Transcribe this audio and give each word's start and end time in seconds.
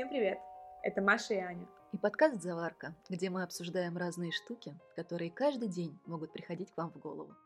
Всем 0.00 0.08
привет! 0.08 0.38
Это 0.82 1.02
Маша 1.02 1.34
и 1.34 1.36
Аня. 1.36 1.68
И 1.92 1.98
подкаст 1.98 2.40
«Заварка», 2.40 2.94
где 3.10 3.28
мы 3.28 3.42
обсуждаем 3.42 3.98
разные 3.98 4.32
штуки, 4.32 4.74
которые 4.96 5.30
каждый 5.30 5.68
день 5.68 6.00
могут 6.06 6.32
приходить 6.32 6.72
к 6.72 6.76
вам 6.78 6.90
в 6.90 6.98
голову. 6.98 7.36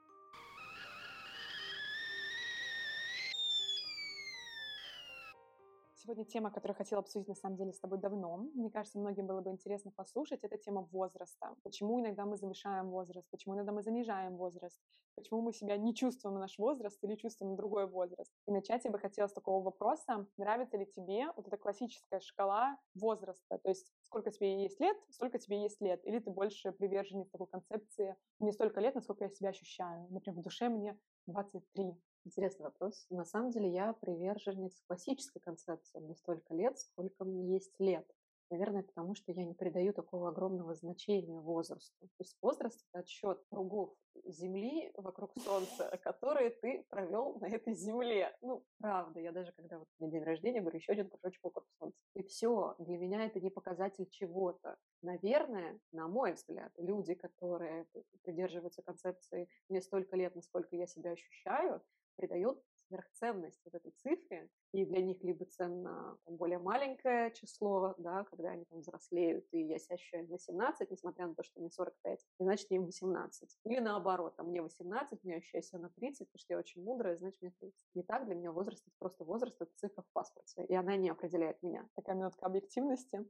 Сегодня 6.05 6.27
тема, 6.27 6.51
которую 6.51 6.77
хотела 6.77 7.01
обсудить 7.01 7.29
на 7.29 7.35
самом 7.35 7.57
деле 7.57 7.73
с 7.73 7.81
тобой 7.81 7.99
давно. 7.99 8.37
Мне 8.37 8.71
кажется, 8.71 8.99
многим 8.99 9.27
было 9.27 9.41
бы 9.41 9.51
интересно 9.51 9.91
послушать. 9.91 10.41
Это 10.43 10.59
тема 10.59 10.83
возраста. 10.93 11.57
Почему 11.63 11.99
иногда 11.99 12.27
мы 12.27 12.37
завышаем 12.37 12.91
возраст, 12.91 13.27
почему 13.31 13.55
иногда 13.55 13.73
мы 13.73 13.83
занижаем 13.83 14.37
возраст, 14.37 14.79
почему 15.15 15.41
мы 15.41 15.55
себя 15.55 15.79
не 15.79 15.95
чувствуем 15.95 16.35
на 16.35 16.41
наш 16.41 16.59
возраст 16.59 17.03
или 17.03 17.15
чувствуем 17.15 17.53
на 17.53 17.57
другой 17.57 17.87
возраст. 17.87 18.31
И 18.47 18.53
начать 18.53 18.85
я 18.85 18.91
бы 18.91 18.99
хотела 18.99 19.29
с 19.29 19.33
такого 19.33 19.65
вопроса. 19.65 20.27
Нравится 20.37 20.77
ли 20.77 20.85
тебе 20.85 21.33
вот 21.37 21.47
эта 21.47 21.57
классическая 21.57 22.21
шкала 22.21 22.77
возраста? 22.95 23.57
То 23.57 23.71
есть 23.71 23.91
сколько 24.03 24.31
тебе 24.31 24.63
есть 24.63 24.79
лет, 24.81 24.99
столько 25.09 25.39
тебе 25.39 25.63
есть 25.63 25.81
лет. 25.81 26.05
Или 26.05 26.19
ты 26.19 26.31
больше 26.31 26.73
приверженец 26.73 27.31
такой 27.31 27.47
концепции 27.47 28.15
«мне 28.41 28.53
столько 28.53 28.81
лет, 28.81 28.95
насколько 28.95 29.25
я 29.25 29.31
себя 29.31 29.49
ощущаю». 29.49 30.07
Например, 30.11 30.39
в 30.39 30.43
душе 30.43 30.69
мне 30.69 30.99
23, 31.29 31.95
Интересный 32.27 32.65
вопрос. 32.65 33.07
На 33.11 33.27
самом 33.27 33.51
деле 33.51 33.71
я 33.71 33.93
приверженец 33.93 34.81
классической 34.87 35.41
концепции. 35.41 35.99
Мне 35.99 36.15
столько 36.15 36.55
лет, 36.55 36.79
сколько 36.79 37.25
мне 37.25 37.53
есть 37.53 37.79
лет. 37.79 38.07
Наверное, 38.51 38.83
потому 38.83 39.15
что 39.15 39.33
я 39.33 39.45
не 39.45 39.53
придаю 39.53 39.93
такого 39.93 40.29
огромного 40.29 40.75
значения 40.75 41.41
возрасту. 41.41 41.99
То 42.01 42.21
есть 42.21 42.37
возраст— 42.41 42.87
это 42.93 43.01
отсчет 43.01 43.43
кругов 43.51 43.95
Земли 44.25 44.91
вокруг 44.97 45.33
Солнца, 45.39 45.99
которые 46.03 46.51
ты 46.51 46.87
провел 46.89 47.39
на 47.41 47.47
этой 47.47 47.75
Земле. 47.75 48.35
Ну, 48.41 48.65
правда, 48.79 49.21
я 49.21 49.33
даже 49.33 49.53
когда 49.53 49.79
вот 49.79 49.89
на 49.99 50.09
день 50.09 50.23
рождения 50.23 50.61
говорю, 50.61 50.79
еще 50.79 50.93
один 50.93 51.09
кружочек 51.09 51.43
вокруг 51.43 51.67
Солнца. 51.79 51.99
И 52.15 52.23
все, 52.23 52.75
для 52.79 52.97
меня 52.97 53.27
это 53.27 53.41
не 53.41 53.51
показатель 53.51 54.09
чего-то. 54.09 54.77
Наверное, 55.03 55.79
на 55.93 56.09
мой 56.09 56.33
взгляд, 56.33 56.73
люди, 56.79 57.15
которые 57.15 57.87
придерживаются 58.23 58.83
концепции 58.83 59.49
«мне 59.69 59.83
столько 59.83 60.17
лет, 60.17 60.35
насколько 60.35 60.77
я 60.77 60.87
себя 60.87 61.11
ощущаю», 61.13 61.83
придает 62.17 62.59
сверхценность 62.89 63.61
вот 63.65 63.75
этой 63.75 63.93
цифре, 63.93 64.51
и 64.73 64.85
для 64.85 65.03
них 65.03 65.23
либо 65.23 65.45
ценно 65.47 66.19
там, 66.25 66.37
более 66.37 66.59
маленькое 66.59 67.33
число, 67.33 67.95
да, 67.99 68.25
когда 68.25 68.51
они 68.51 68.65
там 68.67 68.81
взрослеют, 68.81 69.47
и 69.53 69.61
я 69.61 69.79
себя 69.79 69.95
ощущаю 69.95 70.27
18, 70.29 70.91
несмотря 70.91 71.27
на 71.27 71.35
то, 71.35 71.43
что 71.43 71.61
мне 71.61 71.71
45, 71.71 72.21
и 72.21 72.45
значит, 72.45 72.71
им 72.71 72.85
18. 72.85 73.59
Или 73.65 73.81
наоборот, 73.81 74.37
там, 74.37 74.49
мне 74.49 74.63
18, 74.63 75.25
мне 75.25 75.37
ощущаю 75.37 75.63
себя 75.63 75.79
на 75.81 75.91
30, 75.91 76.29
потому 76.29 76.41
что 76.41 76.53
я 76.55 76.59
очень 76.59 76.83
мудрая, 76.83 77.17
значит, 77.17 77.41
мне 77.41 77.53
30. 77.59 77.75
Не 77.95 78.03
так, 78.03 78.27
для 78.27 78.35
меня 78.35 78.53
возраст— 78.53 78.83
это 78.87 78.97
просто 78.99 79.25
возраст, 79.25 79.61
это 79.61 79.73
цифра 79.77 80.03
в 80.03 80.13
паспорте, 80.13 80.65
и 80.65 80.75
она 80.75 80.97
не 80.97 81.11
определяет 81.11 81.63
меня. 81.63 81.89
Такая 81.95 82.17
минутка 82.17 82.47
объективности. 82.47 83.25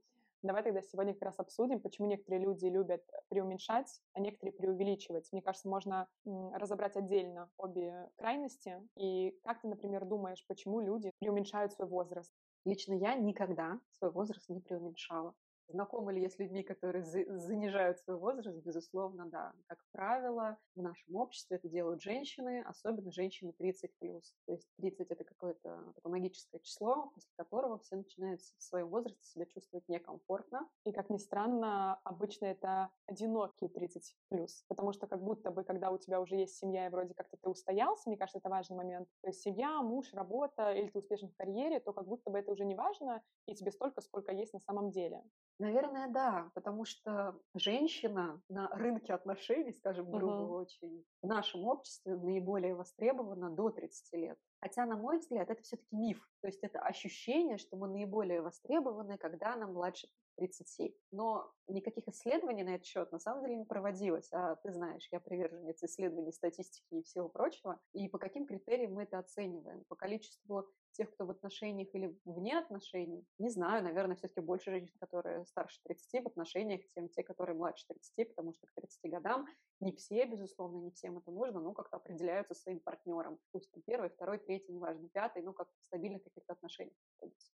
Давай 0.44 0.62
тогда 0.62 0.82
сегодня 0.82 1.14
как 1.14 1.22
раз 1.22 1.40
обсудим, 1.40 1.80
почему 1.80 2.06
некоторые 2.06 2.42
люди 2.42 2.66
любят 2.66 3.02
преуменьшать, 3.30 4.02
а 4.12 4.20
некоторые 4.20 4.52
преувеличивать. 4.52 5.26
Мне 5.32 5.40
кажется, 5.40 5.70
можно 5.70 6.06
разобрать 6.26 6.98
отдельно 6.98 7.50
обе 7.56 8.10
крайности. 8.18 8.86
И 8.94 9.40
как 9.42 9.62
ты, 9.62 9.68
например, 9.68 10.04
думаешь, 10.04 10.44
почему 10.46 10.80
люди 10.80 11.10
преуменьшают 11.18 11.72
свой 11.72 11.88
возраст? 11.88 12.30
Лично 12.66 12.92
я 12.92 13.14
никогда 13.14 13.80
свой 13.92 14.10
возраст 14.10 14.50
не 14.50 14.60
преуменьшала. 14.60 15.34
Знакомы 15.68 16.12
ли 16.12 16.22
я 16.22 16.28
с 16.28 16.38
людьми, 16.38 16.62
которые 16.62 17.04
занижают 17.04 17.98
свой 17.98 18.18
возраст? 18.18 18.58
Безусловно, 18.58 19.26
да. 19.26 19.52
Как 19.66 19.78
правило, 19.92 20.58
в 20.76 20.82
нашем 20.82 21.16
обществе 21.16 21.56
это 21.56 21.68
делают 21.68 22.02
женщины, 22.02 22.62
особенно 22.66 23.10
женщины 23.10 23.52
30+. 23.58 24.22
То 24.46 24.52
есть 24.52 24.68
30— 24.76 25.10
это 25.10 25.24
какое-то 25.24 25.92
такое 25.94 26.12
магическое 26.12 26.60
число, 26.60 27.10
после 27.14 27.30
которого 27.36 27.78
все 27.78 27.96
начинают 27.96 28.40
в 28.40 28.62
своем 28.62 28.88
возрасте 28.88 29.24
себя 29.24 29.46
чувствовать 29.46 29.88
некомфортно. 29.88 30.68
И, 30.84 30.92
как 30.92 31.08
ни 31.10 31.16
странно, 31.16 31.94
обычно 32.04 32.46
это 32.46 32.90
одинокие 33.06 33.70
30+. 33.70 34.64
Потому 34.68 34.92
что 34.92 35.06
как 35.06 35.22
будто 35.22 35.50
бы, 35.50 35.64
когда 35.64 35.90
у 35.90 35.98
тебя 35.98 36.20
уже 36.20 36.36
есть 36.36 36.56
семья, 36.56 36.86
и 36.86 36.90
вроде 36.90 37.14
как-то 37.14 37.36
ты 37.40 37.48
устоялся, 37.48 38.08
мне 38.08 38.18
кажется, 38.18 38.38
это 38.38 38.50
важный 38.50 38.76
момент. 38.76 39.08
То 39.22 39.28
есть 39.28 39.40
семья, 39.40 39.80
муж, 39.80 40.12
работа, 40.12 40.72
или 40.72 40.88
ты 40.88 40.98
успешен 40.98 41.30
в 41.30 41.36
карьере, 41.36 41.80
то 41.80 41.92
как 41.92 42.06
будто 42.06 42.30
бы 42.30 42.38
это 42.38 42.52
уже 42.52 42.64
не 42.64 42.74
важно, 42.74 43.22
и 43.46 43.54
тебе 43.54 43.72
столько, 43.72 44.00
сколько 44.02 44.32
есть 44.32 44.52
на 44.52 44.60
самом 44.60 44.90
деле. 44.90 45.22
Наверное, 45.60 46.08
да, 46.08 46.50
потому 46.54 46.84
что 46.84 47.38
женщина 47.54 48.42
на 48.48 48.68
рынке 48.68 49.14
отношений, 49.14 49.72
скажем 49.72 50.10
грубо 50.10 50.32
uh-huh. 50.32 50.62
очень, 50.62 51.04
в 51.22 51.26
нашем 51.28 51.64
обществе 51.64 52.16
наиболее 52.16 52.74
востребована 52.74 53.50
до 53.50 53.70
30 53.70 54.12
лет. 54.14 54.38
Хотя, 54.60 54.84
на 54.84 54.96
мой 54.96 55.18
взгляд, 55.18 55.50
это 55.50 55.62
все-таки 55.62 55.94
миф. 55.94 56.28
То 56.40 56.48
есть 56.48 56.64
это 56.64 56.80
ощущение, 56.80 57.58
что 57.58 57.76
мы 57.76 57.86
наиболее 57.86 58.42
востребованы, 58.42 59.16
когда 59.16 59.54
нам 59.54 59.74
младше 59.74 60.08
37. 60.36 60.92
Но 61.12 61.50
никаких 61.68 62.08
исследований 62.08 62.64
на 62.64 62.74
этот 62.74 62.86
счет 62.86 63.10
на 63.12 63.18
самом 63.18 63.42
деле 63.42 63.56
не 63.56 63.64
проводилось. 63.64 64.28
А 64.32 64.56
ты 64.56 64.72
знаешь, 64.72 65.08
я 65.10 65.20
приверженец 65.20 65.82
исследований 65.82 66.32
статистики 66.32 66.94
и 66.94 67.02
всего 67.02 67.28
прочего. 67.28 67.80
И 67.92 68.08
по 68.08 68.18
каким 68.18 68.46
критериям 68.46 68.94
мы 68.94 69.04
это 69.04 69.18
оцениваем? 69.18 69.84
По 69.84 69.96
количеству 69.96 70.68
тех, 70.92 71.10
кто 71.12 71.26
в 71.26 71.30
отношениях 71.30 71.88
или 71.94 72.18
вне 72.24 72.58
отношений, 72.58 73.26
не 73.38 73.50
знаю, 73.50 73.82
наверное, 73.82 74.16
все-таки 74.16 74.40
больше 74.40 74.70
женщин, 74.70 74.96
которые 75.00 75.44
старше 75.44 75.80
30 75.84 76.24
в 76.24 76.26
отношениях, 76.28 76.82
чем 76.94 77.08
те, 77.08 77.22
которые 77.22 77.56
младше 77.56 77.84
30, 77.88 78.28
потому 78.28 78.54
что 78.54 78.66
к 78.66 78.74
30 78.74 79.10
годам 79.10 79.46
не 79.80 79.92
все, 79.92 80.24
безусловно, 80.24 80.78
не 80.78 80.90
всем 80.92 81.18
это 81.18 81.30
нужно, 81.30 81.60
но 81.60 81.72
как-то 81.72 81.96
определяются 81.96 82.54
своим 82.54 82.80
партнером. 82.80 83.38
Пусть 83.50 83.70
там 83.72 83.82
первый, 83.82 84.08
второй, 84.08 84.38
третий, 84.38 84.72
неважно, 84.72 85.08
пятый, 85.08 85.42
ну 85.42 85.52
как 85.52 85.68
в 85.80 85.84
стабильных 85.84 86.22
каких-то 86.22 86.52
отношениях. 86.52 86.96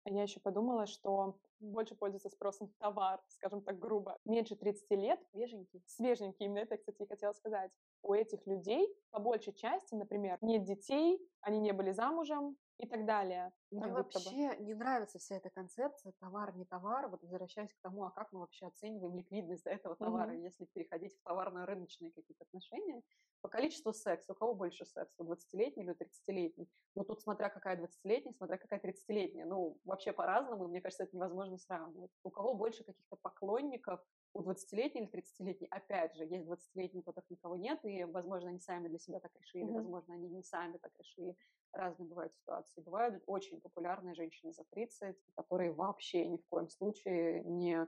Я 0.06 0.22
еще 0.22 0.40
подумала, 0.40 0.86
что 0.86 1.38
больше 1.60 1.94
пользуется 1.94 2.30
спросом 2.30 2.65
товар, 2.78 3.20
скажем 3.28 3.62
так 3.62 3.78
грубо. 3.78 4.18
Меньше 4.24 4.56
30 4.56 4.90
лет, 4.92 5.20
свеженький. 5.30 5.82
Свеженький, 5.86 6.46
именно 6.46 6.58
это, 6.58 6.76
кстати, 6.76 6.96
я 7.00 7.06
хотела 7.06 7.32
сказать. 7.32 7.72
У 8.02 8.14
этих 8.14 8.46
людей 8.46 8.88
по 9.10 9.18
большей 9.18 9.52
части, 9.52 9.94
например, 9.94 10.38
нет 10.40 10.64
детей, 10.64 11.20
они 11.40 11.58
не 11.60 11.72
были 11.72 11.90
замужем, 11.92 12.56
и 12.78 12.86
так 12.86 13.06
далее. 13.06 13.52
Мне 13.70 13.86
вообще 13.86 14.54
бы. 14.54 14.64
не 14.64 14.74
нравится 14.74 15.18
вся 15.18 15.36
эта 15.36 15.50
концепция 15.50 16.12
товар, 16.20 16.54
не 16.56 16.64
товар. 16.64 17.08
Вот 17.08 17.22
возвращаясь 17.22 17.72
к 17.72 17.80
тому, 17.82 18.04
а 18.04 18.10
как 18.10 18.32
мы 18.32 18.40
вообще 18.40 18.66
оцениваем 18.66 19.16
ликвидность 19.16 19.66
этого 19.66 19.96
товара, 19.96 20.32
mm-hmm. 20.32 20.42
если 20.42 20.64
переходить 20.66 21.14
в 21.16 21.22
товарно-рыночные 21.22 22.12
какие-то 22.12 22.44
отношения. 22.44 23.02
По 23.40 23.48
количеству 23.48 23.92
секса, 23.92 24.32
у 24.32 24.34
кого 24.34 24.54
больше 24.54 24.84
секса, 24.84 25.22
20-летний 25.22 25.84
или 25.84 25.94
30-летний? 25.94 26.68
Ну, 26.94 27.04
тут 27.04 27.22
смотря 27.22 27.48
какая 27.48 27.76
20-летняя, 27.76 28.34
смотря 28.34 28.58
какая 28.58 28.80
30-летняя. 28.80 29.46
Ну, 29.46 29.78
вообще 29.84 30.12
по-разному, 30.12 30.68
мне 30.68 30.80
кажется, 30.80 31.04
это 31.04 31.14
невозможно 31.16 31.56
сравнивать. 31.58 32.10
У 32.24 32.30
кого 32.30 32.54
больше 32.54 32.84
каких-то 32.84 33.16
поклонников, 33.16 34.00
у 34.36 34.42
20-летней 34.42 35.02
или 35.02 35.10
30-летней, 35.10 35.68
опять 35.68 36.14
же, 36.14 36.24
есть 36.24 36.46
20-летние, 36.46 37.00
у 37.00 37.02
которых 37.02 37.30
никого 37.30 37.56
нет, 37.56 37.84
и, 37.84 38.04
возможно, 38.04 38.50
они 38.50 38.60
сами 38.60 38.88
для 38.88 38.98
себя 38.98 39.20
так 39.20 39.32
решили, 39.40 39.64
mm-hmm. 39.64 39.74
возможно, 39.74 40.14
они 40.14 40.28
не 40.28 40.42
сами 40.42 40.78
так 40.78 40.92
решили. 40.98 41.36
Разные 41.72 42.08
бывают 42.08 42.34
ситуации. 42.34 42.80
Бывают 42.80 43.22
очень 43.26 43.60
популярные 43.60 44.14
женщины 44.14 44.52
за 44.52 44.64
30, 44.64 45.16
которые 45.34 45.72
вообще 45.72 46.26
ни 46.26 46.36
в 46.36 46.46
коем 46.48 46.68
случае 46.68 47.44
не 47.44 47.86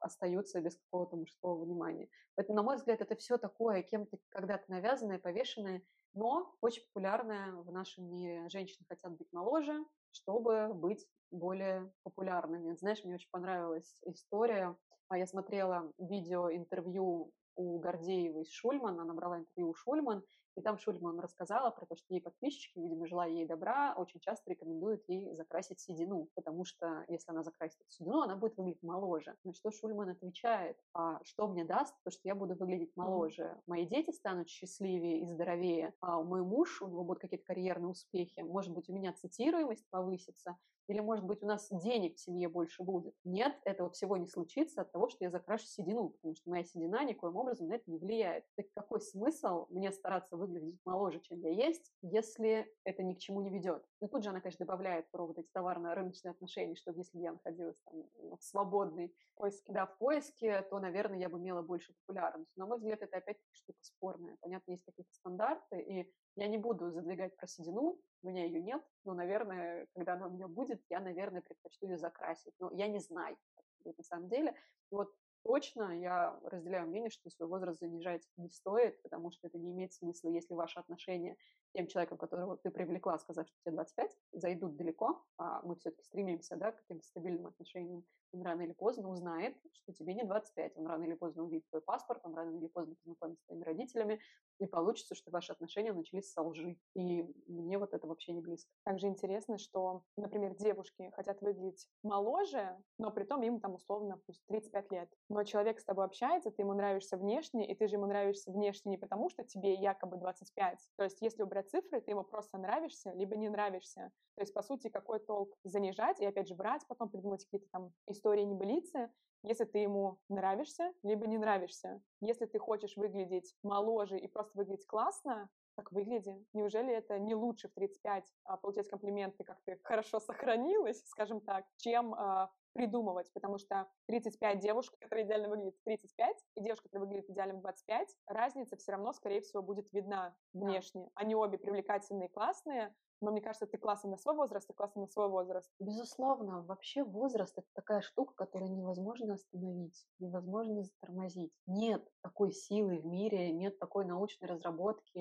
остаются 0.00 0.60
без 0.60 0.76
какого-то 0.76 1.16
мужского 1.16 1.64
внимания. 1.64 2.08
Поэтому, 2.34 2.56
на 2.56 2.62
мой 2.62 2.76
взгляд, 2.76 3.00
это 3.00 3.14
все 3.16 3.38
такое 3.38 3.82
кем-то 3.82 4.18
когда-то 4.30 4.64
навязанное, 4.68 5.18
повешенное, 5.18 5.82
но 6.14 6.54
очень 6.60 6.82
популярное 6.86 7.52
в 7.52 7.70
нашем 7.70 8.10
мире. 8.10 8.48
Женщины 8.48 8.84
хотят 8.88 9.16
быть 9.16 9.32
моложе, 9.32 9.84
чтобы 10.10 10.72
быть 10.74 11.06
более 11.30 11.92
популярными. 12.02 12.74
Знаешь, 12.74 13.04
мне 13.04 13.14
очень 13.14 13.30
понравилась 13.30 14.00
история. 14.04 14.76
А 15.08 15.16
Я 15.16 15.26
смотрела 15.26 15.90
видео 15.98 16.50
интервью 16.52 17.32
у 17.56 17.78
Гордеевой 17.78 18.44
с 18.44 18.50
Шульман, 18.50 19.00
она 19.00 19.14
брала 19.14 19.38
интервью 19.38 19.70
у 19.70 19.74
Шульман, 19.74 20.22
и 20.54 20.60
там 20.60 20.76
Шульман 20.76 21.18
рассказала 21.18 21.70
про 21.70 21.86
то, 21.86 21.96
что 21.96 22.06
ей 22.12 22.20
подписчики, 22.20 22.78
видимо, 22.78 23.06
желая 23.06 23.30
ей 23.30 23.46
добра, 23.46 23.94
очень 23.96 24.20
часто 24.20 24.50
рекомендуют 24.50 25.02
ей 25.08 25.34
закрасить 25.34 25.80
седину, 25.80 26.28
потому 26.34 26.64
что 26.64 27.04
если 27.08 27.30
она 27.30 27.42
закрасит 27.42 27.80
седину, 27.88 28.20
она 28.20 28.36
будет 28.36 28.56
выглядеть 28.56 28.82
моложе. 28.82 29.34
На 29.44 29.54
что 29.54 29.70
Шульман 29.70 30.10
отвечает, 30.10 30.76
а 30.92 31.20
что 31.24 31.48
мне 31.48 31.64
даст 31.64 31.94
то, 32.04 32.10
что 32.10 32.20
я 32.24 32.34
буду 32.34 32.54
выглядеть 32.54 32.94
моложе? 32.94 33.60
Мои 33.66 33.86
дети 33.86 34.10
станут 34.10 34.48
счастливее 34.48 35.22
и 35.22 35.26
здоровее, 35.26 35.94
а 36.00 36.22
мой 36.22 36.42
муж, 36.42 36.82
у 36.82 36.88
него 36.88 37.02
будут 37.02 37.22
какие-то 37.22 37.46
карьерные 37.46 37.88
успехи, 37.88 38.40
может 38.40 38.74
быть, 38.74 38.90
у 38.90 38.92
меня 38.92 39.14
цитируемость 39.14 39.88
повысится, 39.90 40.58
или, 40.88 41.00
может 41.00 41.24
быть, 41.24 41.42
у 41.42 41.46
нас 41.46 41.68
денег 41.70 42.16
в 42.16 42.20
семье 42.20 42.48
больше 42.48 42.82
будет. 42.82 43.14
Нет, 43.24 43.54
этого 43.64 43.90
всего 43.90 44.16
не 44.16 44.26
случится 44.26 44.82
от 44.82 44.92
того, 44.92 45.08
что 45.08 45.24
я 45.24 45.30
закрашу 45.30 45.66
седину, 45.66 46.10
потому 46.10 46.34
что 46.34 46.50
моя 46.50 46.64
седина 46.64 47.04
никоим 47.04 47.36
образом 47.36 47.68
на 47.68 47.74
это 47.74 47.90
не 47.90 47.98
влияет. 47.98 48.44
Так 48.56 48.66
какой 48.74 49.00
смысл 49.00 49.66
мне 49.68 49.92
стараться 49.92 50.36
выглядеть 50.36 50.80
моложе, 50.84 51.20
чем 51.20 51.40
я 51.40 51.50
есть, 51.50 51.92
если 52.02 52.66
это 52.84 53.02
ни 53.02 53.14
к 53.14 53.18
чему 53.18 53.42
не 53.42 53.50
ведет. 53.50 53.84
Ну, 54.00 54.06
тут 54.08 54.22
же 54.22 54.30
она, 54.30 54.40
конечно, 54.40 54.64
добавляет 54.64 55.10
про 55.10 55.26
вот 55.26 55.38
эти 55.38 55.48
товарно-рыночные 55.52 56.30
отношения, 56.30 56.76
что 56.76 56.92
если 56.92 57.18
бы 57.18 57.24
я 57.24 57.32
находилась 57.32 57.78
там 57.84 58.04
в 58.36 58.42
свободной 58.42 59.12
поиске, 59.34 59.72
да, 59.72 59.86
в 59.86 59.98
поиске, 59.98 60.62
то, 60.62 60.78
наверное, 60.78 61.18
я 61.18 61.28
бы 61.28 61.38
имела 61.38 61.62
больше 61.62 61.94
популярность. 62.06 62.50
Но, 62.56 62.64
на 62.64 62.68
мой 62.68 62.78
взгляд, 62.78 63.02
это 63.02 63.16
опять-таки 63.16 63.54
штука 63.54 63.78
спорная. 63.82 64.36
Понятно, 64.40 64.70
есть 64.70 64.84
какие-то 64.84 65.12
стандарты, 65.14 65.80
и 65.80 66.12
я 66.36 66.46
не 66.46 66.58
буду 66.58 66.90
задвигать 66.92 67.36
про 67.36 67.48
седину, 67.48 68.00
у 68.22 68.28
меня 68.28 68.44
ее 68.44 68.62
нет, 68.62 68.82
но, 69.04 69.14
наверное, 69.14 69.86
когда 69.94 70.14
она 70.14 70.28
у 70.28 70.30
меня 70.30 70.46
будет, 70.46 70.80
я, 70.88 71.00
наверное, 71.00 71.42
предпочту 71.42 71.86
ее 71.86 71.98
закрасить. 71.98 72.54
Но 72.60 72.70
я 72.72 72.86
не 72.86 73.00
знаю, 73.00 73.36
как 73.54 73.64
будет 73.84 73.98
на 73.98 74.04
самом 74.04 74.28
деле. 74.28 74.54
вот 74.90 75.12
точно 75.44 75.98
я 76.00 76.38
разделяю 76.44 76.86
мнение, 76.88 77.10
что 77.10 77.30
свой 77.30 77.48
возраст 77.48 77.80
занижать 77.80 78.22
не 78.36 78.48
стоит, 78.50 79.00
потому 79.02 79.30
что 79.30 79.46
это 79.46 79.58
не 79.58 79.72
имеет 79.72 79.92
смысла, 79.92 80.28
если 80.28 80.54
ваши 80.54 80.78
отношения 80.78 81.36
с 81.68 81.72
тем 81.72 81.86
человеком, 81.86 82.18
которого 82.18 82.56
ты 82.56 82.70
привлекла, 82.70 83.18
сказав, 83.18 83.46
что 83.46 83.56
тебе 83.64 83.72
25, 83.74 84.16
зайдут 84.32 84.76
далеко, 84.76 85.24
а 85.36 85.62
мы 85.62 85.76
все-таки 85.76 86.02
стремимся 86.04 86.56
да, 86.56 86.72
к 86.72 86.76
каким-то 86.76 87.06
стабильным 87.06 87.46
отношениям, 87.46 88.04
он 88.32 88.42
рано 88.42 88.62
или 88.62 88.72
поздно 88.72 89.08
узнает, 89.08 89.56
что 89.72 89.92
тебе 89.92 90.14
не 90.14 90.24
25, 90.24 90.76
он 90.76 90.86
рано 90.86 91.04
или 91.04 91.14
поздно 91.14 91.44
увидит 91.44 91.68
твой 91.68 91.82
паспорт, 91.82 92.20
он 92.24 92.34
рано 92.34 92.56
или 92.56 92.66
поздно 92.66 92.94
познакомится 92.96 93.42
с 93.42 93.46
твоими 93.46 93.64
родителями, 93.64 94.20
и 94.58 94.66
получится, 94.66 95.14
что 95.14 95.30
ваши 95.30 95.52
отношения 95.52 95.92
начались 95.92 96.32
со 96.32 96.42
лжи. 96.42 96.76
И 96.94 97.22
мне 97.46 97.78
вот 97.78 97.94
это 97.94 98.06
вообще 98.06 98.32
не 98.32 98.40
близко. 98.40 98.70
Также 98.84 99.06
интересно, 99.06 99.56
что, 99.58 100.02
например, 100.16 100.56
девушки 100.56 101.10
хотят 101.14 101.40
выглядеть 101.40 101.88
моложе, 102.02 102.76
но 102.98 103.10
при 103.10 103.24
том 103.24 103.42
им 103.42 103.60
там 103.60 103.74
условно 103.74 104.20
пусть 104.26 104.44
35 104.46 104.90
лет. 104.90 105.10
Но 105.28 105.44
человек 105.44 105.78
с 105.78 105.84
тобой 105.84 106.04
общается, 106.04 106.50
ты 106.50 106.62
ему 106.62 106.74
нравишься 106.74 107.16
внешне, 107.16 107.70
и 107.70 107.74
ты 107.74 107.86
же 107.86 107.96
ему 107.96 108.06
нравишься 108.06 108.50
внешне 108.50 108.90
не 108.90 108.98
потому, 108.98 109.30
что 109.30 109.44
тебе 109.44 109.74
якобы 109.74 110.16
25. 110.16 110.78
То 110.96 111.04
есть 111.04 111.22
если 111.22 111.42
убрать 111.42 111.70
цифры, 111.70 112.00
ты 112.00 112.10
ему 112.10 112.24
просто 112.24 112.58
нравишься, 112.58 113.12
либо 113.12 113.36
не 113.36 113.48
нравишься. 113.48 114.10
То 114.34 114.42
есть, 114.42 114.54
по 114.54 114.62
сути, 114.62 114.88
какой 114.88 115.18
толк 115.18 115.56
занижать 115.64 116.20
и, 116.20 116.24
опять 116.24 116.46
же, 116.46 116.54
брать, 116.54 116.86
потом 116.86 117.08
придумать 117.08 117.44
какие-то 117.44 117.66
там 117.72 117.92
истории 118.18 118.42
небылицы, 118.42 119.10
если 119.42 119.64
ты 119.64 119.78
ему 119.78 120.18
нравишься, 120.28 120.92
либо 121.02 121.26
не 121.26 121.38
нравишься. 121.38 122.02
Если 122.20 122.46
ты 122.46 122.58
хочешь 122.58 122.96
выглядеть 122.96 123.56
моложе 123.62 124.18
и 124.18 124.26
просто 124.26 124.58
выглядеть 124.58 124.86
классно, 124.86 125.48
так 125.76 125.92
выгляди. 125.92 126.44
Неужели 126.54 126.92
это 126.92 127.20
не 127.20 127.36
лучше 127.36 127.68
в 127.68 127.72
35 127.72 128.24
а, 128.44 128.56
получать 128.56 128.88
комплименты, 128.88 129.44
как 129.44 129.60
ты 129.64 129.78
хорошо 129.84 130.18
сохранилась, 130.18 131.00
скажем 131.06 131.40
так, 131.40 131.66
чем 131.76 132.14
а, 132.14 132.50
придумывать, 132.72 133.32
потому 133.32 133.58
что 133.58 133.88
35 134.06 134.60
девушек, 134.60 134.94
которые 134.98 135.26
идеально 135.26 135.48
выглядят 135.48 135.76
в 135.76 135.84
35, 135.84 136.36
и 136.54 136.62
девушка, 136.62 136.84
которая 136.84 137.06
выглядит 137.06 137.30
идеально 137.30 137.54
в 137.54 137.60
25, 137.60 138.08
разница 138.26 138.76
все 138.76 138.92
равно, 138.92 139.12
скорее 139.12 139.40
всего, 139.40 139.62
будет 139.62 139.92
видна 139.92 140.36
внешне. 140.52 141.04
Да. 141.04 141.10
Они 141.14 141.34
обе 141.34 141.58
привлекательные, 141.58 142.28
классные, 142.28 142.94
но 143.20 143.32
мне 143.32 143.40
кажется, 143.40 143.66
ты 143.66 143.78
классный 143.78 144.10
на 144.10 144.16
свой 144.16 144.36
возраст, 144.36 144.66
ты 144.68 144.74
классный 144.74 145.02
на 145.02 145.08
свой 145.08 145.28
возраст. 145.28 145.70
Безусловно, 145.80 146.62
вообще 146.62 147.02
возраст— 147.02 147.52
это 147.58 147.66
такая 147.74 148.00
штука, 148.00 148.34
которую 148.34 148.70
невозможно 148.72 149.34
остановить, 149.34 150.06
невозможно 150.20 150.84
затормозить. 150.84 151.52
Нет 151.66 152.06
такой 152.22 152.52
силы 152.52 152.98
в 152.98 153.06
мире, 153.06 153.50
нет 153.50 153.78
такой 153.78 154.04
научной 154.04 154.48
разработки, 154.48 155.18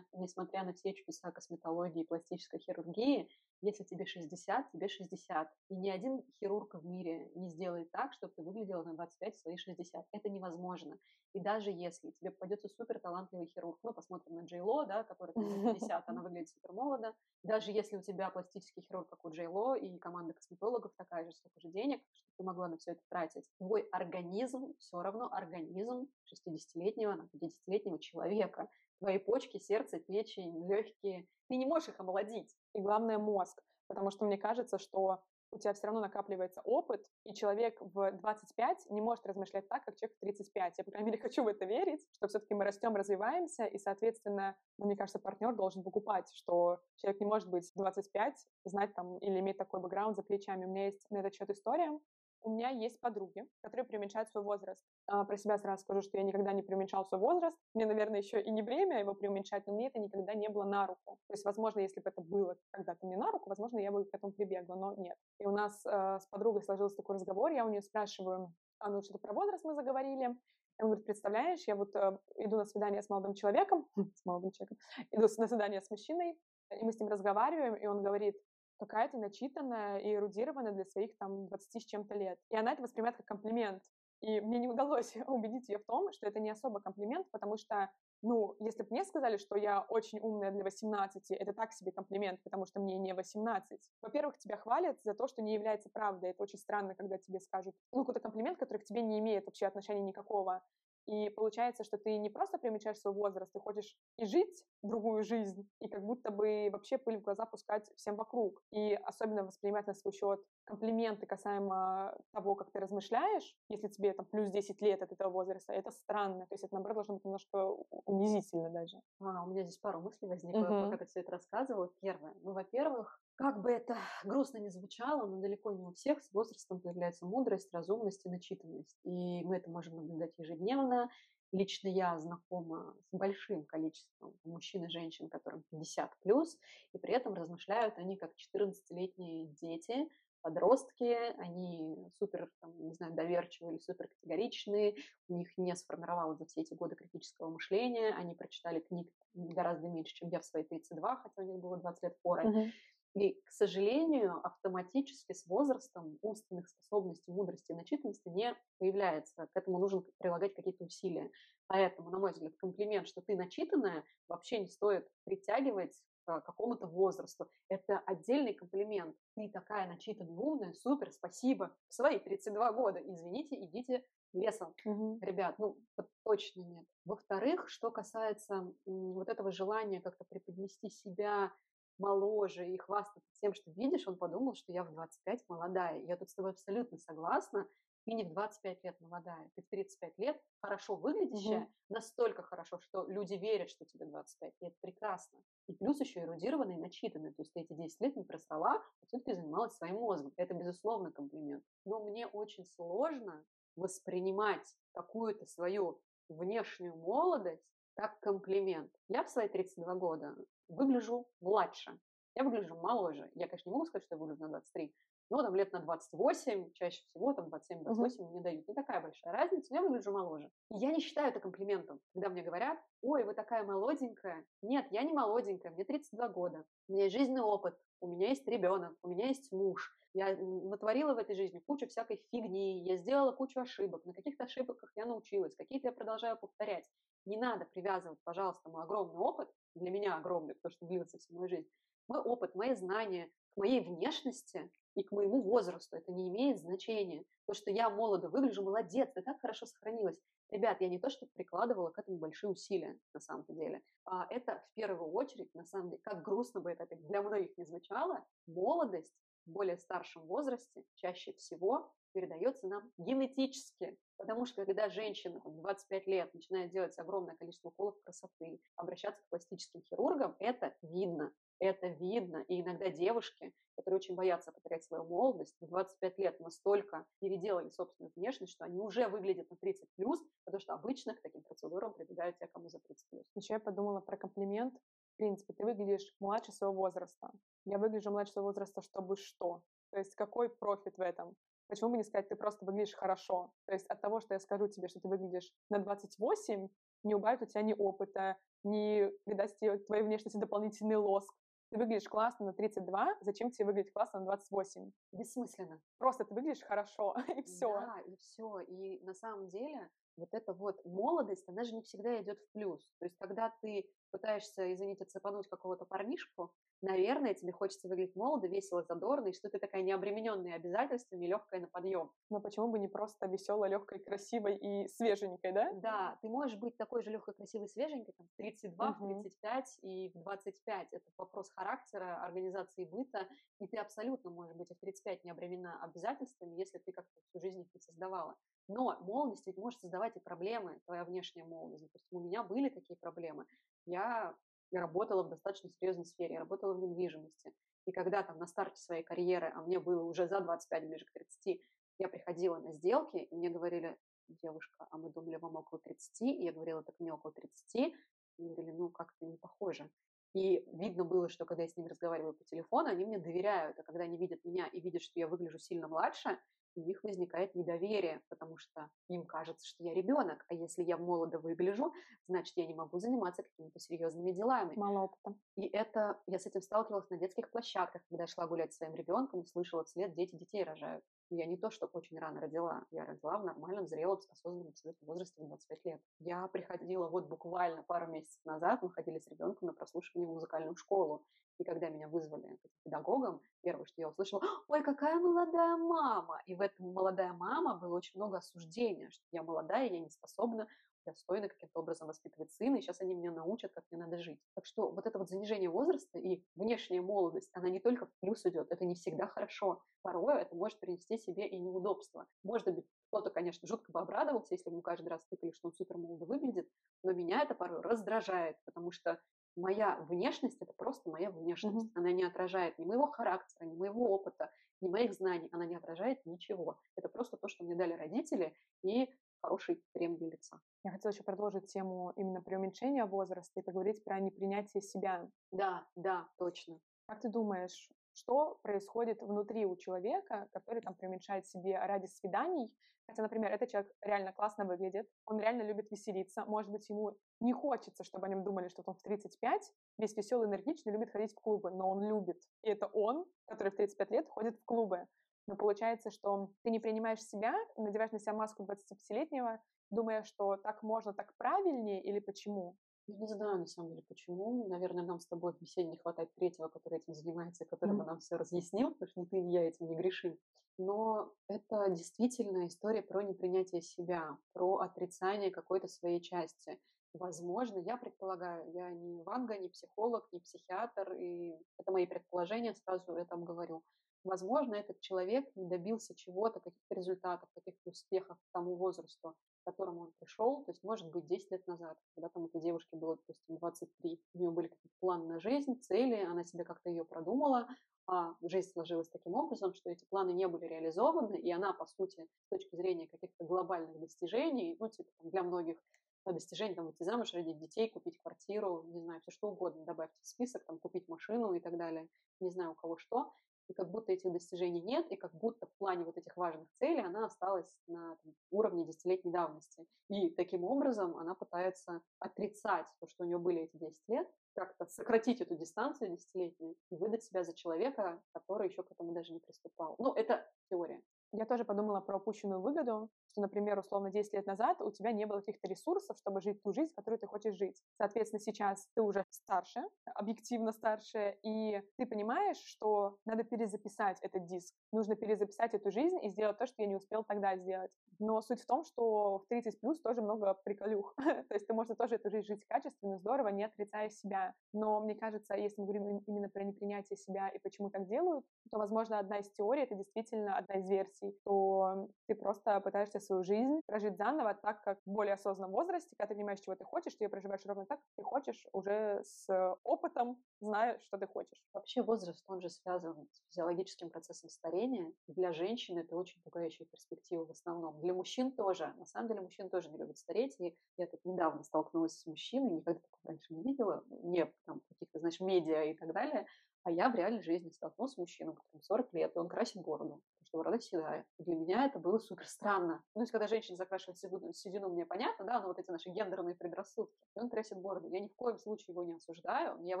несмотря 0.12 0.62
на 0.64 0.72
все 0.74 0.94
чудеса 0.94 1.32
косметологии 1.32 2.02
и 2.02 2.06
пластической 2.06 2.60
хирургии, 2.60 3.28
если 3.62 3.84
тебе 3.84 4.06
60, 4.06 4.70
тебе 4.70 4.88
60. 4.88 5.48
И 5.68 5.76
ни 5.76 5.90
один 5.90 6.22
хирург 6.38 6.74
в 6.74 6.86
мире 6.86 7.30
не 7.34 7.48
сделает 7.48 7.90
так, 7.90 8.12
чтобы 8.14 8.32
ты 8.34 8.42
выглядела 8.42 8.82
на 8.82 8.94
25 8.94 9.36
в 9.36 9.40
свои 9.40 9.56
60. 9.56 10.06
Это 10.12 10.28
невозможно. 10.30 10.98
И 11.32 11.38
даже 11.38 11.70
если 11.70 12.10
тебе 12.10 12.32
попадется 12.32 12.68
супер 12.68 12.98
талантливый 12.98 13.46
хирург, 13.46 13.78
ну, 13.82 13.92
посмотрим 13.92 14.36
на 14.36 14.44
Джейло, 14.44 14.86
да, 14.86 15.04
который 15.04 15.32
50, 15.32 16.04
она 16.08 16.22
выглядит 16.22 16.48
супер 16.48 16.72
молодо, 16.72 17.14
даже 17.42 17.70
если 17.70 17.98
у 17.98 18.02
тебя 18.02 18.30
пластический 18.30 18.82
хирург, 18.82 19.08
как 19.08 19.24
у 19.24 19.30
Джейло, 19.30 19.74
и 19.74 19.98
команда 19.98 20.34
косметологов 20.34 20.92
такая 20.96 21.24
же, 21.24 21.32
столько 21.32 21.60
же 21.60 21.68
денег, 21.68 22.02
что 22.12 22.28
ты 22.38 22.44
могла 22.44 22.68
на 22.68 22.78
все 22.78 22.92
это 22.92 23.02
тратить, 23.08 23.48
твой 23.58 23.82
организм 23.92 24.74
все 24.78 25.00
равно 25.02 25.28
организм 25.32 26.08
60-летнего, 26.26 27.28
50-летнего 27.32 27.98
человека. 27.98 28.68
Твои 28.98 29.18
почки, 29.18 29.58
сердце, 29.58 29.98
печень, 29.98 30.68
легкие, 30.68 31.26
ты 31.48 31.56
не 31.56 31.66
можешь 31.66 31.88
их 31.88 32.00
омолодить. 32.00 32.54
И 32.74 32.80
главное 32.80 33.18
мозг, 33.18 33.62
потому 33.88 34.10
что 34.10 34.24
мне 34.24 34.38
кажется, 34.38 34.78
что 34.78 35.22
у 35.52 35.58
тебя 35.58 35.72
все 35.72 35.86
равно 35.86 36.00
накапливается 36.00 36.60
опыт, 36.62 37.04
и 37.24 37.34
человек 37.34 37.76
в 37.80 38.12
25 38.12 38.90
не 38.90 39.00
может 39.00 39.26
размышлять 39.26 39.68
так, 39.68 39.84
как 39.84 39.96
человек 39.96 40.16
в 40.16 40.20
35. 40.20 40.78
Я, 40.78 40.84
по 40.84 40.90
крайней 40.90 41.10
мере, 41.10 41.22
хочу 41.22 41.42
в 41.42 41.48
это 41.48 41.64
верить, 41.64 42.06
что 42.12 42.28
все-таки 42.28 42.54
мы 42.54 42.64
растем, 42.64 42.94
развиваемся, 42.94 43.64
и, 43.64 43.78
соответственно, 43.78 44.56
ну, 44.78 44.86
мне 44.86 44.96
кажется, 44.96 45.18
партнер 45.18 45.54
должен 45.54 45.82
покупать, 45.82 46.30
что 46.34 46.80
человек 46.96 47.20
не 47.20 47.26
может 47.26 47.48
быть 47.48 47.70
25, 47.74 48.34
знать 48.64 48.94
там 48.94 49.18
или 49.18 49.40
иметь 49.40 49.58
такой 49.58 49.80
бэкграунд 49.80 50.16
за 50.16 50.22
плечами. 50.22 50.66
У 50.66 50.68
меня 50.68 50.86
есть 50.86 51.10
на 51.10 51.18
этот 51.18 51.34
счет 51.34 51.50
история. 51.50 51.98
У 52.42 52.50
меня 52.50 52.70
есть 52.70 52.98
подруги, 53.00 53.46
которые 53.60 53.86
преуменьшают 53.86 54.28
свой 54.30 54.42
возраст. 54.42 54.80
А, 55.06 55.24
про 55.24 55.36
себя 55.36 55.58
сразу 55.58 55.82
скажу, 55.82 56.02
что 56.02 56.16
я 56.16 56.22
никогда 56.22 56.52
не 56.52 56.62
преуменьшал 56.62 57.04
свой 57.04 57.20
возраст. 57.20 57.56
Мне, 57.74 57.86
наверное, 57.86 58.20
еще 58.20 58.40
и 58.40 58.50
не 58.50 58.62
время 58.62 58.98
его 58.98 59.14
преуменьшать, 59.14 59.66
но 59.66 59.74
мне 59.74 59.88
это 59.88 59.98
никогда 59.98 60.34
не 60.34 60.48
было 60.48 60.64
на 60.64 60.86
руку. 60.86 61.18
То 61.26 61.34
есть, 61.34 61.44
возможно, 61.44 61.80
если 61.80 62.00
бы 62.00 62.08
это 62.08 62.22
было 62.22 62.56
когда-то 62.70 63.06
мне 63.06 63.16
на 63.16 63.30
руку, 63.30 63.48
возможно, 63.48 63.78
я 63.78 63.92
бы 63.92 64.04
к 64.04 64.14
этому 64.14 64.32
прибегла, 64.32 64.74
но 64.74 64.94
нет. 64.94 65.16
И 65.38 65.44
у 65.44 65.50
нас 65.50 65.84
э, 65.84 66.18
с 66.18 66.26
подругой 66.28 66.62
сложился 66.62 66.96
такой 66.96 67.16
разговор, 67.16 67.50
я 67.50 67.66
у 67.66 67.68
нее 67.68 67.82
спрашиваю, 67.82 68.54
а 68.78 68.88
ну 68.88 69.02
что-то 69.02 69.18
про 69.18 69.32
возраст 69.34 69.64
мы 69.64 69.74
заговорили. 69.74 70.34
Он 70.78 70.86
говорит, 70.86 71.04
представляешь, 71.04 71.62
я 71.66 71.76
вот 71.76 71.94
э, 71.94 72.18
иду 72.36 72.56
на 72.56 72.64
свидание 72.64 73.02
с 73.02 73.10
молодым 73.10 73.34
человеком, 73.34 73.86
с 74.14 74.24
молодым 74.24 74.50
человеком, 74.52 74.78
иду 75.10 75.26
на 75.36 75.46
свидание 75.46 75.82
с 75.82 75.90
мужчиной, 75.90 76.38
и 76.70 76.84
мы 76.84 76.92
с 76.92 77.00
ним 77.00 77.08
разговариваем, 77.08 77.74
и 77.74 77.86
он 77.86 78.02
говорит, 78.02 78.36
какая 78.80 79.08
то 79.08 79.18
начитанная 79.18 79.98
и 79.98 80.14
эрудированная 80.14 80.72
для 80.72 80.84
своих 80.84 81.16
там 81.18 81.46
20 81.46 81.82
с 81.82 81.84
чем-то 81.84 82.14
лет. 82.14 82.38
И 82.50 82.56
она 82.56 82.72
это 82.72 82.82
воспринимает 82.82 83.16
как 83.16 83.26
комплимент. 83.26 83.82
И 84.20 84.40
мне 84.40 84.58
не 84.58 84.68
удалось 84.68 85.14
убедить 85.26 85.68
ее 85.68 85.78
в 85.78 85.84
том, 85.84 86.12
что 86.12 86.26
это 86.26 86.40
не 86.40 86.50
особо 86.50 86.80
комплимент, 86.80 87.30
потому 87.30 87.56
что, 87.56 87.90
ну, 88.22 88.56
если 88.60 88.82
бы 88.82 88.88
мне 88.90 89.04
сказали, 89.04 89.38
что 89.38 89.56
я 89.56 89.80
очень 89.80 90.20
умная 90.20 90.50
для 90.50 90.64
18, 90.64 91.30
это 91.30 91.52
так 91.52 91.72
себе 91.72 91.92
комплимент, 91.92 92.42
потому 92.42 92.66
что 92.66 92.80
мне 92.80 92.96
не 92.96 93.14
18. 93.14 93.80
Во-первых, 94.02 94.38
тебя 94.38 94.56
хвалят 94.56 95.00
за 95.02 95.14
то, 95.14 95.26
что 95.26 95.42
не 95.42 95.54
является 95.54 95.88
правдой. 95.88 96.30
Это 96.30 96.42
очень 96.42 96.58
странно, 96.58 96.94
когда 96.94 97.16
тебе 97.18 97.40
скажут, 97.40 97.74
ну, 97.92 98.00
какой-то 98.00 98.20
комплимент, 98.20 98.58
который 98.58 98.78
к 98.78 98.84
тебе 98.84 99.02
не 99.02 99.18
имеет 99.20 99.46
вообще 99.46 99.66
отношения 99.66 100.02
никакого. 100.02 100.62
И 101.06 101.30
получается, 101.30 101.84
что 101.84 101.98
ты 101.98 102.16
не 102.18 102.30
просто 102.30 102.58
примечаешь 102.58 102.98
свой 102.98 103.14
возраст, 103.14 103.52
ты 103.52 103.60
хочешь 103.60 103.96
и 104.16 104.26
жить 104.26 104.64
другую 104.82 105.24
жизнь, 105.24 105.68
и 105.80 105.88
как 105.88 106.02
будто 106.04 106.30
бы 106.30 106.68
вообще 106.72 106.98
пыль 106.98 107.18
в 107.18 107.22
глаза 107.22 107.46
пускать 107.46 107.90
всем 107.96 108.16
вокруг. 108.16 108.62
И 108.70 108.94
особенно 108.94 109.44
воспринимать 109.44 109.86
на 109.86 109.94
свой 109.94 110.12
счет 110.12 110.40
комплименты 110.64 111.26
касаемо 111.26 112.16
того, 112.32 112.54
как 112.54 112.70
ты 112.70 112.80
размышляешь, 112.80 113.56
если 113.68 113.88
тебе 113.88 114.12
там 114.12 114.26
плюс 114.26 114.50
10 114.50 114.80
лет 114.82 115.02
от 115.02 115.12
этого 115.12 115.30
возраста, 115.30 115.72
это 115.72 115.90
странно. 115.90 116.46
То 116.46 116.54
есть 116.54 116.64
это, 116.64 116.74
наоборот, 116.74 116.96
должно 116.96 117.14
быть 117.14 117.24
немножко 117.24 117.76
унизительно 118.06 118.70
даже. 118.70 119.00
А, 119.20 119.44
у 119.44 119.48
меня 119.48 119.62
здесь 119.62 119.78
пару 119.78 120.00
мыслей 120.00 120.28
возникло, 120.28 120.60
uh-huh. 120.60 120.84
пока 120.84 120.98
ты 120.98 121.06
все 121.06 121.20
это 121.20 121.32
рассказывала. 121.32 121.90
Первое. 122.00 122.34
Ну, 122.42 122.52
во-первых, 122.52 123.20
как 123.36 123.62
бы 123.62 123.70
это 123.70 123.96
грустно 124.24 124.58
не 124.58 124.68
звучало, 124.68 125.26
но 125.26 125.40
далеко 125.40 125.72
не 125.72 125.82
у 125.82 125.92
всех 125.92 126.22
с 126.22 126.32
возрастом 126.32 126.80
появляется 126.80 127.24
мудрость, 127.24 127.72
разумность 127.72 128.24
и 128.26 128.30
начитанность. 128.30 128.98
И 129.04 129.42
мы 129.44 129.56
это 129.56 129.70
можем 129.70 129.96
наблюдать 129.96 130.32
ежедневно. 130.38 131.10
Лично 131.52 131.88
я 131.88 132.16
знакома 132.20 132.94
с 133.10 133.16
большим 133.16 133.64
количеством 133.64 134.34
мужчин 134.44 134.84
и 134.84 134.88
женщин, 134.88 135.28
которым 135.28 135.64
50 135.70 136.16
плюс, 136.20 136.56
и 136.92 136.98
при 136.98 137.12
этом 137.12 137.34
размышляют 137.34 137.98
они 137.98 138.16
как 138.16 138.30
14-летние 138.36 139.46
дети, 139.46 140.08
подростки, 140.42 141.16
они 141.38 141.96
супер, 142.18 142.50
там, 142.60 142.72
не 142.86 142.94
знаю, 142.94 143.14
доверчивые 143.14 143.74
или 143.74 143.80
супер 143.80 144.08
категоричные, 144.08 144.96
у 145.28 145.34
них 145.34 145.48
не 145.56 145.74
сформировалось 145.76 146.38
за 146.38 146.46
все 146.46 146.62
эти 146.62 146.74
годы 146.74 146.96
критического 146.96 147.50
мышления, 147.50 148.14
они 148.14 148.34
прочитали 148.34 148.80
книг 148.80 149.08
гораздо 149.34 149.88
меньше, 149.88 150.14
чем 150.14 150.28
я 150.28 150.40
в 150.40 150.44
свои 150.44 150.64
32, 150.64 151.16
хотя 151.16 151.42
у 151.42 151.44
них 151.44 151.60
было 151.60 151.76
20 151.76 152.02
лет 152.02 152.16
поры. 152.22 152.48
Uh-huh. 152.48 152.70
И, 153.16 153.34
к 153.44 153.50
сожалению, 153.50 154.40
автоматически 154.46 155.32
с 155.32 155.44
возрастом 155.46 156.18
умственных 156.22 156.68
способностей, 156.68 157.32
мудрости 157.32 157.72
и 157.72 157.74
начитанности 157.74 158.28
не 158.28 158.54
появляется. 158.78 159.46
К 159.46 159.56
этому 159.56 159.78
нужно 159.78 160.04
прилагать 160.18 160.54
какие-то 160.54 160.84
усилия. 160.84 161.28
Поэтому, 161.66 162.10
на 162.10 162.18
мой 162.18 162.32
взгляд, 162.32 162.54
комплимент, 162.56 163.08
что 163.08 163.20
ты 163.20 163.36
начитанная, 163.36 164.04
вообще 164.28 164.58
не 164.58 164.68
стоит 164.68 165.08
притягивать 165.24 165.94
какому-то 166.38 166.86
возрасту. 166.86 167.48
Это 167.68 167.98
отдельный 168.06 168.54
комплимент. 168.54 169.16
Ты 169.34 169.48
такая 169.48 169.88
начитанная, 169.88 170.36
умная, 170.36 170.72
супер, 170.74 171.10
спасибо. 171.10 171.74
В 171.88 171.94
свои 171.94 172.20
32 172.20 172.72
года, 172.72 173.00
извините, 173.00 173.60
идите 173.64 174.04
лесом. 174.32 174.74
Угу. 174.84 175.18
Ребят, 175.22 175.58
ну, 175.58 175.76
точно 176.22 176.62
нет. 176.62 176.86
Во-вторых, 177.04 177.68
что 177.68 177.90
касается 177.90 178.72
вот 178.86 179.28
этого 179.28 179.50
желания 179.50 180.00
как-то 180.00 180.24
преподнести 180.24 180.90
себя 180.90 181.52
моложе 181.98 182.66
и 182.68 182.78
хвастаться 182.78 183.30
тем, 183.40 183.52
что 183.54 183.70
видишь, 183.72 184.06
он 184.06 184.16
подумал, 184.16 184.54
что 184.54 184.72
я 184.72 184.84
в 184.84 184.92
25 184.92 185.44
молодая. 185.48 186.00
Я 186.02 186.16
тут 186.16 186.30
с 186.30 186.34
тобой 186.34 186.52
абсолютно 186.52 186.98
согласна. 186.98 187.66
Ты 188.10 188.14
не 188.14 188.24
в 188.24 188.30
25 188.30 188.82
лет 188.82 189.00
молодая, 189.00 189.48
ты 189.54 189.62
в 189.62 189.68
35 189.68 190.18
лет 190.18 190.42
хорошо 190.60 190.96
выглядящая, 190.96 191.60
угу. 191.60 191.70
настолько 191.90 192.42
хорошо, 192.42 192.80
что 192.80 193.06
люди 193.06 193.34
верят, 193.34 193.70
что 193.70 193.84
тебе 193.84 194.04
25, 194.04 194.52
и 194.58 194.66
это 194.66 194.76
прекрасно. 194.80 195.38
И 195.68 195.74
плюс 195.74 196.00
еще 196.00 196.18
эрудированная 196.18 196.74
и 196.74 196.80
начитанная, 196.80 197.30
то 197.30 197.42
есть 197.42 197.52
ты 197.52 197.60
эти 197.60 197.72
10 197.72 198.00
лет 198.00 198.16
не 198.16 198.24
просрала, 198.24 198.82
а 199.00 199.06
все-таки 199.06 199.36
занималась 199.36 199.76
своим 199.76 200.00
мозгом. 200.00 200.32
Это, 200.36 200.54
безусловно, 200.54 201.12
комплимент. 201.12 201.62
Но 201.84 202.00
мне 202.00 202.26
очень 202.26 202.64
сложно 202.64 203.44
воспринимать 203.76 204.76
какую-то 204.90 205.46
свою 205.46 206.00
внешнюю 206.28 206.96
молодость 206.96 207.62
как 207.94 208.18
комплимент. 208.18 208.92
Я 209.06 209.22
в 209.22 209.30
свои 209.30 209.48
32 209.48 209.94
года 209.94 210.34
выгляжу 210.66 211.28
младше, 211.40 211.96
я 212.34 212.42
выгляжу 212.42 212.74
моложе. 212.74 213.30
Я, 213.34 213.46
конечно, 213.46 213.70
не 213.70 213.74
могу 213.74 213.86
сказать, 213.86 214.04
что 214.04 214.16
я 214.16 214.18
выгляжу 214.18 214.42
на 214.42 214.48
23, 214.48 214.92
но 215.30 215.42
там 215.42 215.54
лет 215.54 215.72
на 215.72 215.78
28, 215.80 216.72
чаще 216.72 217.02
всего 217.04 217.32
там 217.32 217.46
27-28 217.46 217.84
угу. 217.86 218.30
мне 218.30 218.42
дают. 218.42 218.68
Не 218.68 218.74
такая 218.74 219.00
большая 219.00 219.32
разница, 219.32 219.72
я 219.72 219.80
выгляжу 219.80 220.12
моложе. 220.12 220.50
И 220.70 220.78
я 220.78 220.90
не 220.90 221.00
считаю 221.00 221.28
это 221.28 221.40
комплиментом, 221.40 222.00
когда 222.12 222.28
мне 222.28 222.42
говорят, 222.42 222.78
ой, 223.00 223.22
вы 223.24 223.32
такая 223.34 223.62
молоденькая. 223.62 224.44
Нет, 224.60 224.86
я 224.90 225.02
не 225.04 225.12
молоденькая, 225.12 225.70
мне 225.70 225.84
32 225.84 226.28
года. 226.28 226.64
У 226.88 226.92
меня 226.92 227.04
есть 227.04 227.16
жизненный 227.16 227.42
опыт, 227.42 227.78
у 228.00 228.08
меня 228.08 228.28
есть 228.28 228.46
ребенок, 228.48 228.92
у 229.02 229.08
меня 229.08 229.28
есть 229.28 229.52
муж. 229.52 229.96
Я 230.12 230.36
натворила 230.36 231.14
в 231.14 231.18
этой 231.18 231.36
жизни 231.36 231.60
кучу 231.60 231.86
всякой 231.86 232.20
фигни, 232.32 232.82
я 232.82 232.96
сделала 232.96 233.30
кучу 233.30 233.60
ошибок, 233.60 234.04
на 234.04 234.12
каких-то 234.12 234.44
ошибках 234.44 234.90
я 234.96 235.06
научилась, 235.06 235.54
какие-то 235.54 235.88
я 235.88 235.92
продолжаю 235.92 236.36
повторять. 236.36 236.84
Не 237.26 237.36
надо 237.36 237.66
привязывать, 237.66 238.18
пожалуйста, 238.24 238.68
мой 238.68 238.82
огромный 238.82 239.20
опыт, 239.20 239.48
для 239.76 239.90
меня 239.90 240.16
огромный, 240.16 240.56
потому 240.56 240.72
что 240.72 240.86
длился 240.86 241.18
всю 241.18 241.34
мою 241.34 241.48
жизнь, 241.48 241.70
мой 242.08 242.18
опыт, 242.18 242.56
мои 242.56 242.74
знания 242.74 243.30
к 243.54 243.56
моей 243.56 243.80
внешности 243.80 244.70
и 244.94 245.02
к 245.02 245.12
моему 245.12 245.42
возрасту. 245.42 245.96
Это 245.96 246.12
не 246.12 246.28
имеет 246.28 246.58
значения. 246.58 247.24
То, 247.46 247.54
что 247.54 247.70
я 247.70 247.90
молодо 247.90 248.28
выгляжу, 248.28 248.62
молодец, 248.62 249.10
ты 249.14 249.22
так 249.22 249.40
хорошо 249.40 249.66
сохранилась. 249.66 250.18
Ребят, 250.50 250.80
я 250.80 250.88
не 250.88 250.98
то, 250.98 251.10
что 251.10 251.26
прикладывала 251.26 251.90
к 251.90 251.98
этому 251.98 252.18
большие 252.18 252.50
усилия, 252.50 252.98
на 253.14 253.20
самом 253.20 253.44
деле. 253.48 253.82
А 254.04 254.26
это 254.30 254.64
в 254.70 254.74
первую 254.74 255.10
очередь, 255.12 255.54
на 255.54 255.64
самом 255.64 255.90
деле, 255.90 256.02
как 256.02 256.22
грустно 256.22 256.60
бы 256.60 256.70
это 256.70 256.86
для 256.96 257.22
многих 257.22 257.56
не 257.56 257.64
звучало, 257.64 258.24
молодость 258.46 259.14
в 259.46 259.50
более 259.50 259.76
старшем 259.78 260.26
возрасте 260.26 260.84
чаще 260.96 261.32
всего 261.34 261.92
передается 262.12 262.66
нам 262.66 262.90
генетически. 262.98 263.96
Потому 264.16 264.44
что 264.44 264.64
когда 264.64 264.88
женщина 264.88 265.40
в 265.44 265.56
25 265.60 266.06
лет 266.08 266.34
начинает 266.34 266.72
делать 266.72 266.98
огромное 266.98 267.36
количество 267.36 267.68
уколов 267.68 267.94
красоты, 268.02 268.60
обращаться 268.76 269.22
к 269.22 269.28
пластическим 269.28 269.82
хирургам, 269.82 270.36
это 270.40 270.74
видно. 270.82 271.32
Это 271.60 271.88
видно. 271.88 272.38
И 272.48 272.62
иногда 272.62 272.88
девушки, 272.88 273.52
которые 273.76 273.98
очень 273.98 274.14
боятся 274.14 274.50
потерять 274.50 274.82
свою 274.82 275.04
молодость, 275.04 275.56
в 275.60 275.66
25 275.66 276.18
лет 276.18 276.40
настолько 276.40 277.04
переделали 277.20 277.68
собственную 277.68 278.10
внешность, 278.16 278.52
что 278.52 278.64
они 278.64 278.80
уже 278.80 279.08
выглядят 279.08 279.50
на 279.50 279.56
30 279.56 279.88
плюс, 279.94 280.20
потому 280.44 280.60
что 280.60 280.72
обычно 280.72 281.14
к 281.14 281.20
таким 281.20 281.42
процедурам 281.42 281.92
прибегают 281.92 282.38
те, 282.38 282.46
кому 282.46 282.70
за 282.70 282.78
30 282.80 283.08
плюс. 283.10 283.26
Еще 283.34 283.52
я 283.52 283.60
подумала 283.60 284.00
про 284.00 284.16
комплимент. 284.16 284.74
В 285.14 285.16
принципе, 285.18 285.52
ты 285.52 285.66
выглядишь 285.66 286.14
младше 286.18 286.50
своего 286.50 286.74
возраста. 286.74 287.30
Я 287.66 287.76
выгляжу 287.76 288.10
младше 288.10 288.32
своего 288.32 288.48
возраста, 288.48 288.80
чтобы 288.80 289.16
что? 289.16 289.62
То 289.90 289.98
есть 289.98 290.14
какой 290.14 290.48
профит 290.48 290.96
в 290.96 291.02
этом? 291.02 291.36
Почему 291.68 291.90
бы 291.90 291.98
не 291.98 292.04
сказать, 292.04 292.28
ты 292.28 292.36
просто 292.36 292.64
выглядишь 292.64 292.94
хорошо? 292.94 293.52
То 293.66 293.74
есть 293.74 293.86
от 293.86 294.00
того, 294.00 294.20
что 294.20 294.32
я 294.32 294.40
скажу 294.40 294.66
тебе, 294.66 294.88
что 294.88 294.98
ты 294.98 295.08
выглядишь 295.08 295.52
на 295.68 295.78
28, 295.78 296.68
не 297.02 297.14
убавит 297.14 297.42
у 297.42 297.46
тебя 297.46 297.62
ни 297.62 297.74
опыта, 297.74 298.38
не 298.64 299.10
придаст 299.24 299.58
тебе 299.58 299.76
твоей 299.78 300.02
внешности 300.02 300.38
дополнительный 300.38 300.96
лоск. 300.96 301.32
Ты 301.70 301.78
выглядишь 301.78 302.08
классно 302.08 302.46
на 302.46 302.52
32, 302.52 303.18
зачем 303.20 303.52
тебе 303.52 303.64
выглядеть 303.64 303.92
классно 303.92 304.18
на 304.18 304.26
28? 304.26 304.90
Бессмысленно. 305.12 305.80
Просто 305.98 306.24
ты 306.24 306.34
выглядишь 306.34 306.62
хорошо, 306.62 307.14
и 307.36 307.42
все. 307.42 307.72
Да, 307.72 308.00
и 308.06 308.16
все. 308.16 308.60
И 308.60 309.00
на 309.04 309.14
самом 309.14 309.46
деле 309.46 309.88
вот 310.16 310.28
эта 310.32 310.52
вот 310.52 310.84
молодость, 310.84 311.48
она 311.48 311.64
же 311.64 311.74
не 311.74 311.82
всегда 311.82 312.20
идет 312.20 312.38
в 312.38 312.52
плюс. 312.52 312.86
То 312.98 313.06
есть, 313.06 313.16
когда 313.18 313.52
ты 313.60 313.88
пытаешься, 314.10 314.72
извините, 314.72 315.04
цепануть 315.04 315.48
какого-то 315.48 315.84
парнишку, 315.84 316.52
наверное, 316.82 317.34
тебе 317.34 317.52
хочется 317.52 317.88
выглядеть 317.88 318.16
молодо, 318.16 318.46
весело, 318.46 318.82
задорно, 318.82 319.28
и 319.28 319.32
что 319.32 319.48
ты 319.48 319.58
такая 319.58 319.82
необремененная 319.82 320.54
обязательствами, 320.54 321.26
легкая 321.26 321.60
на 321.60 321.68
подъем. 321.68 322.10
Но 322.30 322.40
почему 322.40 322.68
бы 322.68 322.78
не 322.78 322.88
просто 322.88 323.26
веселой, 323.26 323.68
легкой, 323.68 323.98
красивой 323.98 324.56
и 324.56 324.88
свеженькой, 324.88 325.52
да? 325.52 325.72
Да, 325.74 326.18
ты 326.22 326.28
можешь 326.28 326.58
быть 326.58 326.76
такой 326.76 327.02
же 327.02 327.10
легкой, 327.10 327.34
красивой, 327.34 327.68
свеженькой, 327.68 328.14
там, 328.16 328.26
в 328.26 328.36
32, 328.36 328.88
угу. 328.90 329.04
в 329.04 329.22
35 329.22 329.78
и 329.82 330.10
в 330.14 330.18
25. 330.18 330.88
Это 330.92 331.10
вопрос 331.16 331.50
характера, 331.54 332.24
организации 332.24 332.84
быта, 332.84 333.28
и 333.60 333.66
ты 333.66 333.76
абсолютно 333.76 334.30
можешь 334.30 334.54
быть 334.54 334.70
и 334.70 334.74
в 334.74 334.78
35 334.78 335.24
не 335.24 335.30
обременена 335.30 335.82
обязательствами, 335.82 336.54
если 336.54 336.78
ты 336.78 336.92
как-то 336.92 337.20
всю 337.28 337.40
жизнь 337.40 337.60
их 337.60 337.74
не 337.74 337.80
создавала. 337.80 338.36
Но 338.68 338.98
молодость 339.00 339.46
ведь 339.46 339.56
может 339.56 339.80
создавать 339.80 340.16
и 340.16 340.20
проблемы, 340.20 340.78
твоя 340.84 341.04
внешняя 341.04 341.44
молодость. 341.44 341.84
Допустим, 341.84 342.18
у 342.18 342.20
меня 342.22 342.42
были 342.42 342.68
такие 342.68 342.96
проблемы. 342.96 343.46
Я 343.86 344.34
работала 344.72 345.22
в 345.22 345.28
достаточно 345.28 345.70
серьезной 345.70 346.06
сфере, 346.06 346.34
я 346.34 346.40
работала 346.40 346.74
в 346.74 346.80
недвижимости. 346.80 347.52
И 347.86 347.92
когда 347.92 348.22
там 348.22 348.38
на 348.38 348.46
старте 348.46 348.80
своей 348.80 349.02
карьеры, 349.02 349.50
а 349.54 349.62
мне 349.62 349.80
было 349.80 350.04
уже 350.04 350.28
за 350.28 350.40
25, 350.40 350.86
ближе 350.86 351.04
к 351.04 351.12
30, 351.12 351.60
я 351.98 352.08
приходила 352.08 352.58
на 352.58 352.72
сделки, 352.74 353.16
и 353.16 353.34
мне 353.34 353.50
говорили, 353.50 353.98
девушка, 354.28 354.86
а 354.90 354.98
мы 354.98 355.10
думали, 355.10 355.36
вам 355.36 355.56
около 355.56 355.80
30, 355.80 356.22
и 356.22 356.44
я 356.44 356.52
говорила, 356.52 356.82
так 356.84 356.94
мне 357.00 357.12
около 357.12 357.32
30, 357.32 357.92
и 358.38 358.48
говорили, 358.48 358.76
ну, 358.76 358.90
как-то 358.90 359.26
не 359.26 359.36
похоже. 359.36 359.90
И 360.32 360.64
видно 360.72 361.04
было, 361.04 361.28
что 361.28 361.44
когда 361.44 361.64
я 361.64 361.68
с 361.68 361.76
ними 361.76 361.88
разговариваю 361.88 362.34
по 362.34 362.44
телефону, 362.44 362.90
они 362.90 363.04
мне 363.04 363.18
доверяют, 363.18 363.76
а 363.78 363.82
когда 363.82 364.04
они 364.04 364.16
видят 364.16 364.44
меня 364.44 364.68
и 364.68 364.78
видят, 364.80 365.02
что 365.02 365.18
я 365.18 365.26
выгляжу 365.26 365.58
сильно 365.58 365.88
младше, 365.88 366.38
у 366.76 366.80
них 366.80 367.02
возникает 367.02 367.54
недоверие, 367.54 368.22
потому 368.28 368.56
что 368.56 368.88
им 369.08 369.24
кажется, 369.24 369.66
что 369.66 369.82
я 369.82 369.94
ребенок, 369.94 370.44
а 370.48 370.54
если 370.54 370.82
я 370.82 370.96
молодо 370.96 371.38
выгляжу, 371.38 371.92
значит, 372.28 372.56
я 372.56 372.66
не 372.66 372.74
могу 372.74 372.98
заниматься 372.98 373.42
какими-то 373.42 373.78
серьезными 373.78 374.32
делами. 374.32 374.74
Мало 374.76 375.04
опыта. 375.04 375.34
И 375.56 375.66
это, 375.66 376.18
я 376.26 376.38
с 376.38 376.46
этим 376.46 376.62
сталкивалась 376.62 377.10
на 377.10 377.18
детских 377.18 377.50
площадках, 377.50 378.02
когда 378.08 378.24
я 378.24 378.26
шла 378.26 378.46
гулять 378.46 378.72
с 378.72 378.76
своим 378.76 378.94
ребенком, 378.94 379.44
слышала 379.46 379.84
вслед, 379.84 380.14
дети 380.14 380.36
детей 380.36 380.64
рожают. 380.64 381.04
Я 381.30 381.46
не 381.46 381.56
то, 381.56 381.70
что 381.70 381.86
очень 381.92 382.18
рано 382.18 382.40
родила, 382.40 382.84
я 382.90 383.04
родила 383.04 383.38
в 383.38 383.44
нормальном, 383.44 383.86
зрелом, 383.86 384.20
осознанном 384.30 384.68
абсолютно 384.68 385.06
возрасте 385.06 385.42
в 385.42 385.46
25 385.46 385.84
лет. 385.84 386.00
Я 386.18 386.46
приходила 386.48 387.08
вот 387.08 387.28
буквально 387.28 387.82
пару 387.82 388.08
месяцев 388.08 388.44
назад, 388.44 388.82
мы 388.82 388.90
ходили 388.90 389.18
с 389.18 389.28
ребенком 389.28 389.68
на 389.68 389.72
прослушивание 389.72 390.28
в 390.28 390.34
музыкальную 390.34 390.74
школу, 390.76 391.24
и 391.60 391.64
когда 391.64 391.90
меня 391.90 392.08
вызвали 392.08 392.58
педагогом, 392.84 393.42
первое, 393.60 393.84
что 393.84 394.00
я 394.00 394.08
услышала, 394.08 394.42
ой, 394.68 394.82
какая 394.82 395.16
молодая 395.16 395.76
мама. 395.76 396.40
И 396.46 396.54
в 396.54 396.60
этом 396.62 396.92
молодая 396.92 397.34
мама 397.34 397.76
было 397.76 397.96
очень 397.96 398.12
много 398.18 398.38
осуждения, 398.38 399.10
что 399.10 399.22
я 399.30 399.42
молодая, 399.42 399.88
я 399.88 400.00
не 400.00 400.08
способна 400.08 400.66
достойно 401.04 401.48
каким-то 401.48 401.80
образом 401.80 402.08
воспитывать 402.08 402.50
сына, 402.52 402.76
и 402.76 402.80
сейчас 402.80 403.00
они 403.00 403.14
меня 403.14 403.30
научат, 403.30 403.72
как 403.74 403.84
мне 403.90 404.00
надо 404.02 404.18
жить. 404.18 404.40
Так 404.54 404.66
что 404.66 404.90
вот 404.90 405.06
это 405.06 405.18
вот 405.18 405.28
занижение 405.28 405.68
возраста 405.68 406.18
и 406.18 406.42
внешняя 406.56 407.00
молодость, 407.00 407.50
она 407.52 407.68
не 407.68 407.80
только 407.80 408.06
в 408.06 408.12
плюс 408.20 408.44
идет, 408.46 408.70
это 408.70 408.84
не 408.84 408.94
всегда 408.94 409.26
хорошо. 409.26 409.82
Порой 410.02 410.40
это 410.40 410.54
может 410.54 410.78
принести 410.78 411.18
себе 411.18 411.46
и 411.46 411.58
неудобства. 411.58 412.26
Может 412.42 412.68
быть, 412.68 412.86
кто-то, 413.08 413.30
конечно, 413.30 413.66
жутко 413.66 413.92
бы 413.92 414.00
обрадовался, 414.00 414.54
если 414.54 414.70
ему 414.70 414.82
каждый 414.82 415.08
раз 415.08 415.20
тыкали, 415.30 415.52
что 415.52 415.68
он 415.68 415.72
супер 415.72 415.98
молодо 415.98 416.26
выглядит, 416.26 416.68
но 417.02 417.12
меня 417.12 417.42
это 417.42 417.54
порой 417.54 417.80
раздражает, 417.80 418.56
потому 418.64 418.90
что 418.92 419.20
моя 419.56 419.96
внешность 420.08 420.60
это 420.60 420.72
просто 420.72 421.10
моя 421.10 421.30
внешность. 421.30 421.86
Mm-hmm. 421.86 421.98
Она 421.98 422.12
не 422.12 422.24
отражает 422.24 422.78
ни 422.78 422.84
моего 422.84 423.06
характера, 423.06 423.66
ни 423.66 423.74
моего 423.74 424.10
опыта, 424.10 424.50
ни 424.80 424.88
моих 424.88 425.12
знаний. 425.12 425.48
Она 425.52 425.66
не 425.66 425.76
отражает 425.76 426.24
ничего. 426.26 426.78
Это 426.96 427.08
просто 427.08 427.36
то, 427.36 427.48
что 427.48 427.64
мне 427.64 427.74
дали 427.74 427.92
родители 427.92 428.54
и 428.82 429.08
хороший 429.40 429.82
крем 429.94 430.16
для 430.16 430.28
лица. 430.28 430.60
Я 430.84 430.90
хотела 430.90 431.12
еще 431.12 431.22
продолжить 431.22 431.66
тему 431.66 432.12
именно 432.16 432.42
преуменьшения 432.42 433.04
возраста 433.04 433.60
и 433.60 433.62
поговорить 433.62 434.02
про 434.04 434.18
непринятие 434.20 434.82
себя. 434.82 435.28
Да, 435.50 435.86
да, 435.96 436.28
точно. 436.38 436.78
Как 437.06 437.20
ты 437.20 437.28
думаешь, 437.28 437.90
что 438.14 438.58
происходит 438.62 439.22
внутри 439.22 439.66
у 439.66 439.76
человека, 439.76 440.48
который 440.52 440.82
там 440.82 440.94
преуменьшает 440.94 441.46
себе 441.46 441.78
ради 441.78 442.06
свиданий. 442.06 442.72
Хотя, 443.06 443.22
например, 443.22 443.52
этот 443.52 443.68
человек 443.68 443.92
реально 444.02 444.32
классно 444.32 444.64
выглядит, 444.64 445.08
он 445.26 445.40
реально 445.40 445.62
любит 445.62 445.90
веселиться, 445.90 446.44
может 446.44 446.70
быть, 446.70 446.88
ему 446.88 447.16
не 447.40 447.52
хочется, 447.52 448.04
чтобы 448.04 448.26
о 448.26 448.30
нем 448.30 448.44
думали, 448.44 448.68
что 448.68 448.82
он 448.86 448.94
в 448.94 449.02
35 449.02 449.72
весь 449.98 450.16
веселый, 450.16 450.46
энергичный, 450.46 450.92
любит 450.92 451.10
ходить 451.10 451.32
в 451.32 451.40
клубы, 451.40 451.70
но 451.70 451.90
он 451.90 452.02
любит. 452.04 452.40
И 452.62 452.68
это 452.68 452.86
он, 452.86 453.24
который 453.46 453.72
в 453.72 453.76
35 453.76 454.10
лет 454.12 454.28
ходит 454.28 454.56
в 454.56 454.64
клубы. 454.64 455.08
Но 455.48 455.56
получается, 455.56 456.10
что 456.10 456.52
ты 456.62 456.70
не 456.70 456.78
принимаешь 456.78 457.20
себя, 457.20 457.52
надеваешь 457.76 458.12
на 458.12 458.20
себя 458.20 458.34
маску 458.34 458.62
25-летнего, 458.62 459.58
думая, 459.90 460.22
что 460.22 460.56
так 460.56 460.82
можно, 460.84 461.12
так 461.12 461.34
правильнее 461.36 462.00
или 462.02 462.20
почему? 462.20 462.76
Я 463.10 463.16
не 463.16 463.26
знаю, 463.26 463.58
на 463.58 463.66
самом 463.66 463.90
деле, 463.90 464.02
почему. 464.08 464.68
Наверное, 464.68 465.02
нам 465.02 465.18
с 465.18 465.26
тобой 465.26 465.52
в 465.52 465.58
беседе 465.58 465.88
не 465.88 465.96
хватает 465.96 466.32
третьего, 466.34 466.68
который 466.68 466.98
этим 466.98 467.14
занимается, 467.14 467.64
который 467.64 467.94
mm-hmm. 467.94 467.98
бы 467.98 468.04
нам 468.04 468.18
все 468.18 468.36
разъяснил, 468.36 468.92
потому 468.92 469.08
что 469.08 469.20
ни 469.20 469.24
ты, 469.24 469.40
ни 469.40 469.52
я 469.52 469.66
этим 469.66 469.88
не 469.88 469.96
грешим. 469.96 470.38
Но 470.78 471.32
это 471.48 471.90
действительно 471.90 472.66
история 472.66 473.02
про 473.02 473.22
непринятие 473.22 473.82
себя, 473.82 474.38
про 474.52 474.78
отрицание 474.78 475.50
какой-то 475.50 475.88
своей 475.88 476.20
части. 476.20 476.78
Возможно, 477.12 477.78
я 477.78 477.96
предполагаю, 477.96 478.70
я 478.72 478.90
не 478.92 479.22
ванга, 479.24 479.58
не 479.58 479.68
психолог, 479.68 480.28
не 480.32 480.38
психиатр, 480.38 481.12
и 481.14 481.58
это 481.78 481.90
мои 481.90 482.06
предположения, 482.06 482.74
сразу 482.74 483.04
там 483.28 483.44
говорю. 483.44 483.82
Возможно, 484.24 484.74
этот 484.74 485.00
человек 485.00 485.50
не 485.56 485.66
добился 485.66 486.14
чего-то, 486.14 486.60
каких-то 486.60 486.94
результатов, 486.94 487.48
каких-то 487.54 487.90
успехов 487.90 488.36
к 488.36 488.52
тому 488.52 488.76
возрасту, 488.76 489.34
к 489.62 489.64
которому 489.64 490.02
он 490.02 490.12
пришел. 490.18 490.62
То 490.64 490.72
есть, 490.72 490.84
может 490.84 491.10
быть, 491.10 491.26
10 491.26 491.50
лет 491.50 491.66
назад, 491.66 491.98
когда 492.14 492.28
там 492.28 492.44
этой 492.44 492.60
девушке 492.60 492.96
было, 492.96 493.16
допустим, 493.16 493.56
23, 493.56 494.20
у 494.34 494.38
нее 494.38 494.50
были 494.50 494.66
какие-то 494.66 494.96
планы 495.00 495.26
на 495.26 495.40
жизнь, 495.40 495.80
цели, 495.80 496.22
она 496.22 496.44
себе 496.44 496.64
как-то 496.64 496.90
ее 496.90 497.04
продумала, 497.04 497.66
а 498.06 498.34
жизнь 498.42 498.70
сложилась 498.72 499.08
таким 499.08 499.34
образом, 499.34 499.72
что 499.72 499.88
эти 499.88 500.04
планы 500.04 500.32
не 500.32 500.48
были 500.48 500.66
реализованы, 500.66 501.36
и 501.36 501.50
она, 501.50 501.72
по 501.72 501.86
сути, 501.86 502.28
с 502.44 502.48
точки 502.48 502.76
зрения 502.76 503.06
каких-то 503.06 503.44
глобальных 503.44 503.98
достижений, 504.00 504.76
ну, 504.80 504.88
типа, 504.88 505.10
для 505.22 505.42
многих 505.42 505.78
достижений, 506.26 506.74
там, 506.74 506.86
выйти 506.86 507.04
замуж, 507.04 507.32
родить 507.32 507.58
детей, 507.58 507.88
купить 507.88 508.18
квартиру, 508.20 508.82
не 508.88 509.00
знаю, 509.00 509.20
все 509.22 509.30
что 509.30 509.48
угодно, 509.48 509.84
добавьте 509.84 510.16
в 510.20 510.26
список, 510.26 510.64
там, 510.64 510.78
купить 510.78 511.08
машину 511.08 511.54
и 511.54 511.60
так 511.60 511.76
далее, 511.76 512.08
не 512.40 512.50
знаю, 512.50 512.72
у 512.72 512.74
кого 512.74 512.96
что, 512.98 513.32
и 513.70 513.72
как 513.72 513.88
будто 513.88 514.12
этих 514.12 514.32
достижений 514.32 514.82
нет, 514.82 515.10
и 515.12 515.16
как 515.16 515.32
будто 515.32 515.66
в 515.66 515.72
плане 515.78 516.04
вот 516.04 516.18
этих 516.18 516.36
важных 516.36 516.68
целей 516.80 517.02
она 517.02 517.24
осталась 517.24 517.72
на 517.86 518.16
там, 518.16 518.34
уровне 518.50 518.84
десятилетней 518.84 519.30
давности. 519.30 519.86
И 520.08 520.30
таким 520.30 520.64
образом 520.64 521.16
она 521.16 521.36
пытается 521.36 522.00
отрицать 522.18 522.86
то, 522.98 523.06
что 523.06 523.22
у 523.22 523.26
нее 523.26 523.38
были 523.38 523.62
эти 523.62 523.76
10 523.76 523.96
лет, 524.08 524.28
как-то 524.54 524.86
сократить 524.86 525.40
эту 525.40 525.54
дистанцию 525.54 526.10
десятилетнюю 526.10 526.74
и 526.90 526.96
выдать 526.96 527.22
себя 527.22 527.44
за 527.44 527.54
человека, 527.54 528.20
который 528.32 528.68
еще 528.68 528.82
к 528.82 528.90
этому 528.90 529.12
даже 529.12 529.32
не 529.32 529.38
приступал. 529.38 529.94
Ну, 529.98 530.14
это 530.14 530.44
теория. 530.68 531.00
Я 531.32 531.44
тоже 531.46 531.64
подумала 531.64 532.00
про 532.00 532.16
упущенную 532.16 532.60
выгоду, 532.60 533.08
что, 533.30 533.40
например, 533.40 533.78
условно 533.78 534.10
10 534.10 534.32
лет 534.32 534.46
назад 534.46 534.80
у 534.80 534.90
тебя 534.90 535.12
не 535.12 535.26
было 535.26 535.38
каких-то 535.38 535.68
ресурсов, 535.68 536.18
чтобы 536.18 536.40
жить 536.40 536.60
ту 536.62 536.72
жизнь, 536.72 536.92
которую 536.96 537.20
ты 537.20 537.28
хочешь 537.28 537.54
жить. 537.54 537.84
Соответственно, 537.98 538.40
сейчас 538.40 538.88
ты 538.94 539.02
уже 539.02 539.24
старше, 539.30 539.82
объективно 540.04 540.72
старше, 540.72 541.38
и 541.42 541.82
ты 541.96 542.06
понимаешь, 542.06 542.58
что 542.58 543.18
надо 543.24 543.44
перезаписать 543.44 544.18
этот 544.22 544.44
диск, 544.46 544.74
нужно 544.92 545.14
перезаписать 545.14 545.72
эту 545.72 545.92
жизнь 545.92 546.18
и 546.24 546.30
сделать 546.30 546.58
то, 546.58 546.66
что 546.66 546.82
я 546.82 546.88
не 546.88 546.96
успел 546.96 547.22
тогда 547.22 547.56
сделать. 547.56 547.92
Но 548.20 548.40
суть 548.42 548.60
в 548.60 548.66
том, 548.66 548.84
что 548.84 549.38
в 549.38 549.46
30 549.48 549.80
плюс 549.80 550.00
тоже 550.00 550.20
много 550.20 550.54
приколюх. 550.54 551.14
то 551.16 551.54
есть 551.54 551.66
ты 551.66 551.74
можешь 551.74 551.96
тоже 551.96 552.16
эту 552.16 552.30
жизнь 552.30 552.46
жить 552.46 552.66
качественно, 552.66 553.18
здорово, 553.18 553.48
не 553.48 553.64
отрицая 553.64 554.10
себя. 554.10 554.54
Но 554.72 555.00
мне 555.00 555.14
кажется, 555.14 555.54
если 555.54 555.80
мы 555.80 555.86
говорим 555.86 556.18
именно 556.26 556.48
про 556.48 556.62
непринятие 556.62 557.16
себя 557.16 557.48
и 557.48 557.58
почему 557.58 557.90
так 557.90 558.06
делают, 558.06 558.44
то, 558.70 558.78
возможно, 558.78 559.18
одна 559.18 559.38
из 559.38 559.50
теорий— 559.50 559.82
это 559.84 559.94
действительно 559.94 560.56
одна 560.56 560.76
из 560.76 560.88
версий, 560.88 561.34
то 561.44 562.08
ты 562.26 562.34
просто 562.34 562.80
пытаешься 562.80 563.20
свою 563.20 563.42
жизнь 563.42 563.80
прожить 563.86 564.16
заново 564.16 564.54
так, 564.54 564.82
как 564.82 564.98
в 565.06 565.10
более 565.10 565.34
осознанном 565.34 565.72
возрасте, 565.72 566.14
когда 566.16 566.28
ты 566.28 566.34
понимаешь, 566.34 566.60
чего 566.60 566.76
ты 566.76 566.84
хочешь, 566.84 567.14
ты 567.14 567.24
ее 567.24 567.28
проживаешь 567.28 567.64
ровно 567.64 567.86
так, 567.86 568.00
как 568.00 568.08
ты 568.16 568.22
хочешь, 568.22 568.66
уже 568.72 569.22
с 569.24 569.76
опытом, 569.82 570.42
зная, 570.60 570.98
что 571.00 571.18
ты 571.18 571.26
хочешь. 571.26 571.62
Вообще 571.72 572.02
возраст, 572.02 572.44
он 572.46 572.60
же 572.60 572.68
связан 572.68 573.28
с 573.30 573.42
физиологическим 573.48 574.10
процессом 574.10 574.50
старения. 574.50 575.12
Для 575.26 575.52
женщин 575.52 575.98
это 575.98 576.14
очень 576.16 576.40
пугающая 576.42 576.86
перспектива 576.86 577.46
в 577.46 577.50
основном. 577.50 578.00
Для 578.00 578.09
мужчин 578.12 578.52
тоже. 578.52 578.92
На 578.98 579.04
самом 579.06 579.28
деле 579.28 579.40
мужчин 579.40 579.68
тоже 579.70 579.90
не 579.90 579.98
любят 579.98 580.18
стареть. 580.18 580.54
И 580.60 580.76
я 580.96 581.06
тут 581.06 581.24
недавно 581.24 581.62
столкнулась 581.62 582.18
с 582.18 582.26
мужчиной, 582.26 582.70
никогда 582.70 583.00
такого 583.00 583.20
раньше 583.24 583.54
не 583.54 583.62
видела, 583.62 584.04
не 584.22 584.52
там 584.66 584.80
каких-то, 584.88 585.18
знаешь, 585.20 585.40
медиа 585.40 585.84
и 585.84 585.94
так 585.94 586.12
далее. 586.12 586.46
А 586.82 586.90
я 586.90 587.10
в 587.10 587.14
реальной 587.14 587.42
жизни 587.42 587.70
столкнулась 587.70 588.14
с 588.14 588.18
мужчиной, 588.18 588.54
которому 588.54 588.82
40 588.82 589.12
лет, 589.12 589.36
и 589.36 589.38
он 589.38 589.48
красит 589.48 589.82
бороду 589.82 590.22
что 590.50 590.58
борода 590.58 590.78
седая. 590.78 591.24
Для 591.38 591.54
меня 591.54 591.86
это 591.86 591.98
было 591.98 592.18
супер 592.18 592.46
странно. 592.46 593.02
Ну, 593.14 593.20
то 593.20 593.20
есть, 593.20 593.32
когда 593.32 593.46
женщина 593.46 593.76
закрашивает 593.76 594.18
седину, 594.18 594.52
седину, 594.52 594.88
мне 594.90 595.06
понятно, 595.06 595.44
да, 595.44 595.60
но 595.60 595.68
вот 595.68 595.78
эти 595.78 595.90
наши 595.90 596.10
гендерные 596.10 596.56
предрассудки. 596.56 597.16
И 597.36 597.40
он 597.40 597.48
красит 597.48 597.78
бороду. 597.78 598.08
Я 598.08 598.20
ни 598.20 598.28
в 598.28 598.34
коем 598.34 598.58
случае 598.58 598.86
его 598.88 599.04
не 599.04 599.14
осуждаю, 599.14 599.78
но 599.78 599.86
я 599.86 599.96
в 599.96 600.00